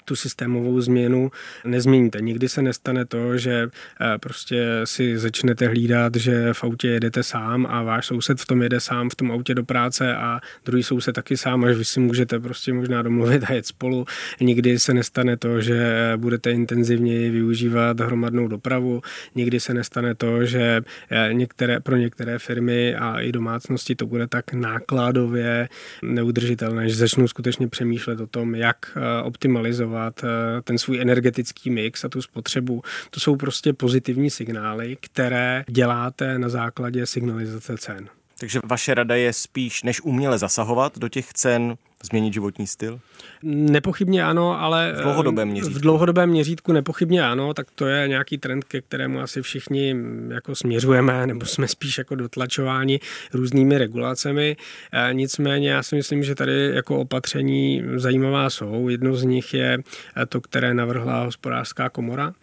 tu 0.06 0.16
systémovou 0.16 0.82
změnu 0.82 1.32
nezměníte. 1.66 2.22
Nikdy 2.22 2.50
se 2.50 2.62
nestane 2.62 3.06
to, 3.06 3.38
že 3.38 3.70
eh, 4.02 4.18
prostě 4.18 4.82
si 4.84 5.18
začnete 5.18 5.68
hlídat, 5.68 6.16
že 6.16 6.54
v 6.54 6.64
autě 6.64 6.88
jedete 6.88 7.24
sám 7.24 7.68
a 7.70 7.84
váš 7.84 8.06
soused 8.06 8.40
v 8.40 8.46
tom 8.46 8.62
jede 8.62 8.80
sám 8.80 9.10
v 9.10 9.16
tom 9.16 9.32
autě 9.32 9.56
do 9.56 9.64
práce 9.64 10.16
a 10.16 10.40
druhý 10.66 10.84
soused 10.84 11.16
taky 11.16 11.38
sám, 11.38 11.64
až 11.64 11.76
vy 11.76 11.86
si 11.86 12.00
můžete 12.00 12.40
prostě 12.40 12.74
možná 12.74 13.02
domluvit 13.02 13.44
a 13.50 13.54
jet 13.54 13.66
spolu. 13.66 14.06
Nikdy 14.42 14.80
se 14.80 14.94
nestane 14.94 15.38
to, 15.38 15.62
že 15.62 16.14
budete 16.18 16.52
intenzivněji 16.52 17.30
využívat 17.30 18.00
hromadnou 18.00 18.48
dopravu. 18.48 19.02
Nikdy 19.36 19.60
se 19.60 19.74
nestane 19.74 20.16
to, 20.16 20.46
že 20.46 20.82
eh, 21.10 21.34
některé, 21.34 21.80
pro 21.80 21.96
některé 21.96 22.40
firmy 22.40 22.96
a 22.96 23.20
i 23.20 23.32
domácnosti 23.32 23.96
to 23.96 24.06
bude 24.06 24.28
tak 24.28 24.54
nákladově 24.54 25.70
neudržitelné, 26.04 26.90
že 26.90 26.96
začnou 26.96 27.28
skutečně 27.28 27.68
přemýšlet 27.68 28.20
o 28.20 28.28
tom, 28.28 28.56
jak 28.56 28.78
eh, 28.96 29.24
optimalizovat 29.24 29.91
snižovat 29.92 30.24
eh, 30.24 30.62
ten 30.62 30.78
svůj 30.78 31.02
energetický 31.02 31.70
mix 31.70 32.04
a 32.04 32.10
tu 32.10 32.22
spotřebu. 32.22 32.82
To 33.10 33.20
jsou 33.20 33.36
prostě 33.36 33.74
pozitivní 33.74 34.30
signály, 34.30 34.98
které 35.02 35.64
děláte 35.70 36.40
na 36.40 36.50
základě 36.50 37.06
signalizace 37.06 37.78
cen. 37.78 38.10
Takže 38.40 38.60
vaše 38.64 38.94
rada 38.94 39.16
je 39.16 39.34
spíš, 39.34 39.84
než 39.84 40.02
uměle 40.02 40.38
zasahovat 40.38 40.98
do 40.98 41.10
těch 41.10 41.34
cen, 41.34 41.76
změnit 42.06 42.34
životní 42.34 42.68
styl? 42.68 43.00
Nepochybně 43.44 44.24
ano, 44.24 44.62
ale 44.62 44.94
v 44.98 45.02
dlouhodobém 45.02 45.50
eh, 45.50 45.52
měřítku. 45.52 45.80
V 45.80 45.82
dlouhodobém 45.82 46.30
měřítku 46.30 46.72
nepochybně 46.72 47.24
ano, 47.24 47.54
tak 47.54 47.68
to 47.76 47.86
je 47.86 48.08
nějaký 48.08 48.38
trend, 48.38 48.64
ke 48.64 48.82
kterému 48.82 49.20
asi 49.20 49.42
všichni 49.42 49.94
mm, 49.94 50.32
jako 50.32 50.56
směřujeme, 50.56 51.28
nebo 51.28 51.46
jsme 51.46 51.68
spíš 51.68 51.98
jako 51.98 52.16
dotlačováni 52.16 53.00
různými 53.34 53.78
regulacemi. 53.78 54.58
Eh, 54.92 55.14
nicméně 55.14 55.70
já 55.70 55.84
si 55.84 55.96
myslím, 55.96 56.24
že 56.24 56.36
tady 56.36 56.72
jako 56.74 57.00
opatření 57.00 57.84
zajímavá 57.96 58.50
jsou. 58.50 58.90
Jedno 58.90 59.16
z 59.16 59.24
nich 59.24 59.54
je 59.54 59.78
eh, 60.18 60.26
to, 60.26 60.42
které 60.42 60.74
navrhla 60.74 61.24
hospodářská 61.24 61.90
komora, 61.90 62.34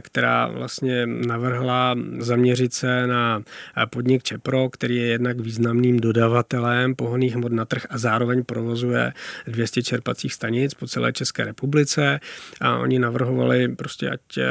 která 0.00 0.46
vlastně 0.46 1.06
navrhla 1.06 1.94
zaměřit 2.18 2.74
se 2.74 3.06
na 3.06 3.42
podnik 3.90 4.22
Čepro, 4.22 4.68
který 4.70 4.96
je 4.96 5.06
jednak 5.06 5.40
významným 5.40 6.00
dodavatelem 6.00 6.94
pohoných 6.94 7.34
hmot 7.34 7.52
na 7.52 7.64
trh 7.64 7.86
a 7.90 7.98
zároveň 7.98 8.44
provozuje 8.44 9.07
200 9.46 9.82
čerpacích 9.82 10.34
stanic 10.34 10.74
po 10.74 10.86
celé 10.86 11.12
České 11.12 11.44
republice 11.44 12.20
a 12.60 12.78
oni 12.78 12.98
navrhovali 12.98 13.68
prostě, 13.68 14.10
ať 14.10 14.38
eh, 14.38 14.44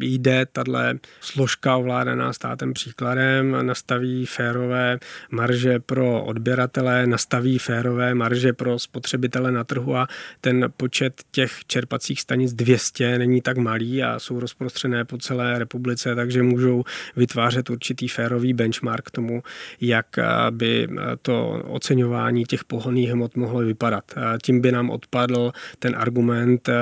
jde 0.00 0.46
tahle 0.52 0.98
složka 1.20 1.76
ovládaná 1.76 2.32
státem 2.32 2.72
příkladem, 2.72 3.56
nastaví 3.66 4.26
férové 4.26 4.98
marže 5.30 5.80
pro 5.80 6.24
odběratele, 6.24 7.06
nastaví 7.06 7.58
férové 7.58 8.14
marže 8.14 8.52
pro 8.52 8.78
spotřebitele 8.78 9.52
na 9.52 9.64
trhu 9.64 9.96
a 9.96 10.06
ten 10.40 10.72
počet 10.76 11.22
těch 11.30 11.64
čerpacích 11.66 12.20
stanic 12.20 12.52
200 12.52 13.18
není 13.18 13.40
tak 13.40 13.56
malý 13.56 14.02
a 14.02 14.18
jsou 14.18 14.40
rozprostřené 14.40 15.04
po 15.04 15.18
celé 15.18 15.58
republice, 15.58 16.14
takže 16.14 16.42
můžou 16.42 16.84
vytvářet 17.16 17.70
určitý 17.70 18.08
férový 18.08 18.52
benchmark 18.52 19.04
k 19.04 19.10
tomu, 19.10 19.42
jak 19.80 20.18
eh, 20.18 20.24
by 20.50 20.88
to 21.22 21.62
oceňování 21.68 22.44
těch 22.44 22.64
pohonných 22.64 23.10
hmot 23.10 23.36
mohlo 23.36 23.60
vypadat 23.60 23.93
vypadat. 23.94 24.38
Tím 24.42 24.60
by 24.60 24.72
nám 24.72 24.90
odpadl 24.90 25.52
ten 25.78 25.94
argument, 25.96 26.68
eh, 26.68 26.74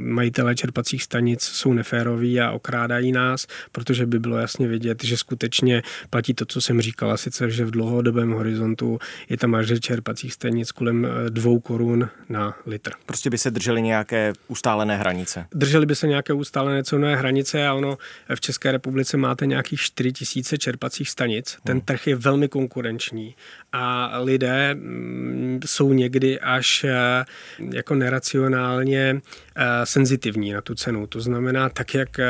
majitelé 0.00 0.54
čerpacích 0.54 1.02
stanic 1.02 1.42
jsou 1.42 1.72
neféroví 1.72 2.40
a 2.40 2.50
okrádají 2.50 3.12
nás, 3.12 3.46
protože 3.72 4.06
by 4.06 4.18
bylo 4.18 4.38
jasně 4.38 4.68
vidět, 4.68 5.04
že 5.04 5.16
skutečně 5.16 5.82
platí 6.10 6.34
to, 6.34 6.44
co 6.44 6.60
jsem 6.60 6.80
říkala, 6.80 7.16
sice, 7.16 7.50
že 7.50 7.64
v 7.64 7.70
dlouhodobém 7.70 8.32
horizontu 8.32 8.98
je 9.28 9.36
ta 9.36 9.46
marže 9.46 9.80
čerpacích 9.80 10.32
stanic 10.32 10.72
kolem 10.72 11.06
eh, 11.06 11.30
dvou 11.30 11.60
korun 11.60 12.08
na 12.28 12.54
litr. 12.66 12.92
Prostě 13.06 13.30
by 13.30 13.38
se 13.38 13.50
držely 13.50 13.82
nějaké 13.82 14.32
ustálené 14.48 14.96
hranice. 14.96 15.46
Držely 15.54 15.86
by 15.86 15.94
se 15.94 16.06
nějaké 16.06 16.32
ustálené 16.32 16.84
cené 16.84 17.16
hranice 17.16 17.66
a 17.66 17.74
ono 17.74 17.98
eh, 18.28 18.36
v 18.36 18.40
České 18.40 18.72
republice 18.72 19.16
máte 19.16 19.46
nějakých 19.46 19.80
4 19.80 20.12
tisíce 20.12 20.58
čerpacích 20.58 21.10
stanic. 21.10 21.56
Ten 21.64 21.76
hmm. 21.76 21.80
trh 21.80 22.06
je 22.06 22.16
velmi 22.16 22.48
konkurenční 22.48 23.34
a 23.72 24.18
lidé 24.18 24.74
mm, 24.74 25.60
jsou 25.66 25.92
někdy 25.92 26.37
až 26.40 26.84
eh, 26.84 27.24
jako 27.72 27.94
neracionálně 27.94 29.20
eh, 29.56 29.64
senzitivní 29.84 30.52
na 30.52 30.60
tu 30.60 30.74
cenu. 30.74 31.06
To 31.06 31.20
znamená, 31.20 31.68
tak 31.68 31.94
jak 31.94 32.18
eh, 32.18 32.26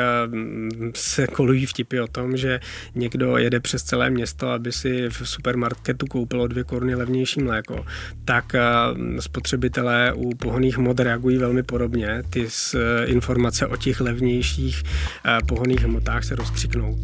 se 0.95 1.27
kolují 1.27 1.65
vtipy 1.65 1.99
o 1.99 2.07
tom, 2.07 2.37
že 2.37 2.59
někdo 2.95 3.37
jede 3.37 3.59
přes 3.59 3.83
celé 3.83 4.09
město, 4.09 4.49
aby 4.49 4.71
si 4.71 5.09
v 5.09 5.29
supermarketu 5.29 6.05
koupil 6.07 6.47
dvě 6.47 6.63
koruny 6.63 6.95
levnější 6.95 7.41
mléko, 7.41 7.85
tak 8.25 8.53
spotřebitelé 9.19 10.13
u 10.13 10.35
pohoných 10.35 10.77
hmot 10.77 10.99
reagují 10.99 11.37
velmi 11.37 11.63
podobně. 11.63 12.23
Ty 12.29 12.47
informace 13.05 13.67
o 13.67 13.77
těch 13.77 14.01
levnějších 14.01 14.83
pohoných 15.47 15.83
hmotách 15.83 16.23
se 16.23 16.35
rozkřiknou. 16.35 16.97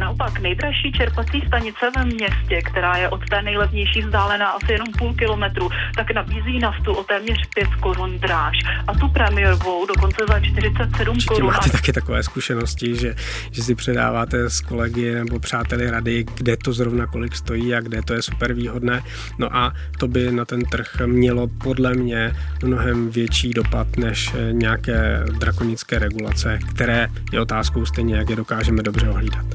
Naopak 0.00 0.40
nejdražší 0.40 0.92
čerpací 0.92 1.42
stanice 1.46 1.90
ve 1.96 2.04
městě, 2.04 2.62
která 2.70 2.96
je 2.96 3.08
od 3.08 3.20
té 3.30 3.42
nejlevnější 3.42 4.02
vzdálená 4.02 4.48
asi 4.50 4.72
jenom 4.72 4.88
půl 4.98 5.14
kilometru, 5.14 5.70
tak 5.96 6.10
nabízí 6.14 6.58
naftu 6.58 6.94
o 6.94 7.04
téměř 7.04 7.38
5 7.54 7.68
korun 7.68 8.18
dráž. 8.18 8.56
A 8.86 8.94
tu 8.94 9.08
premiérovou 9.08 9.86
dokonce 9.86 10.16
za 10.28 10.40
47 10.40 11.16
Určitě 11.16 11.34
korun. 11.34 11.46
máte 11.46 11.70
taky 11.70 11.92
takové 11.92 12.22
zkušenosti, 12.22 12.96
že, 12.96 13.14
že 13.50 13.62
si 13.62 13.74
předáváte 13.74 14.50
s 14.50 14.60
kolegy 14.60 15.14
nebo 15.14 15.38
přáteli 15.38 15.90
rady, 15.90 16.24
kde 16.34 16.56
to 16.56 16.72
zrovna 16.72 17.06
kolik 17.06 17.36
stojí 17.36 17.74
a 17.74 17.80
kde 17.80 18.02
to 18.02 18.14
je 18.14 18.22
super 18.22 18.52
výhodné. 18.52 19.02
No 19.38 19.56
a 19.56 19.72
to 19.98 20.08
by 20.08 20.32
na 20.32 20.44
ten 20.44 20.60
trh 20.60 20.96
mělo 21.06 21.46
podle 21.64 21.94
mě 21.94 22.32
mnohem 22.64 23.10
větší 23.10 23.50
dopad 23.50 23.96
než 23.96 24.34
nějaké 24.52 25.24
drakonické 25.38 25.98
regulace, 25.98 26.58
které 26.74 27.08
je 27.32 27.40
otázkou 27.40 27.86
stejně, 27.86 28.16
jak 28.16 28.30
je 28.30 28.36
dokážeme 28.36 28.82
dobře 28.82 29.08
ohlídat. 29.08 29.46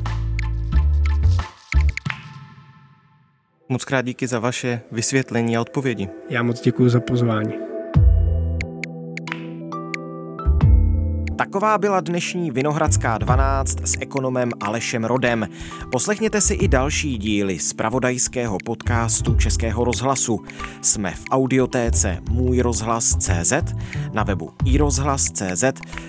Moc 3.69 3.86
krát 3.86 4.01
díky 4.01 4.28
za 4.28 4.39
vaše 4.39 4.82
vysvětlení 4.91 5.58
a 5.58 5.62
odpovědi. 5.62 6.10
Já 6.30 6.43
moc 6.43 6.62
děkuji 6.62 6.89
za 6.89 6.99
pozvání. 6.99 7.54
Taková 11.38 11.78
byla 11.78 11.99
dnešní 11.99 12.51
Vinohradská 12.51 13.17
12 13.17 13.88
s 13.88 13.97
ekonomem 13.99 14.51
Alešem 14.62 15.06
Rodem. 15.06 15.47
Poslechněte 15.91 16.41
si 16.41 16.54
i 16.54 16.67
další 16.67 17.17
díly 17.17 17.60
z 17.60 17.73
pravodajského 17.73 18.58
podcastu 18.65 19.36
Českého 19.36 19.84
rozhlasu. 19.84 20.39
Jsme 20.82 21.12
v 21.12 21.23
audiotéce 21.32 22.17
Můj 22.30 22.60
rozhlas 22.60 23.15
CZ, 23.17 23.54
na 24.13 24.23
webu 24.23 24.51
iRozhlas.cz 24.65 25.63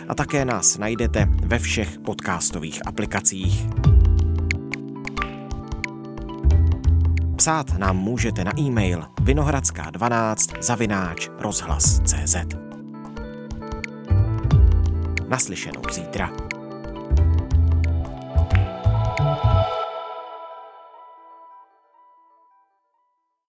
a 0.08 0.14
také 0.14 0.44
nás 0.44 0.78
najdete 0.78 1.28
ve 1.30 1.58
všech 1.58 1.98
podcastových 1.98 2.86
aplikacích. 2.86 3.66
Psát 7.46 7.78
nám 7.78 7.96
můžete 7.96 8.44
na 8.44 8.52
e-mail 8.60 9.04
vinohradská12 9.22 10.62
zavináč 10.62 11.28
rozhlas.cz. 11.38 12.36
Naslyšenou 15.28 15.82
zítra. 15.92 16.45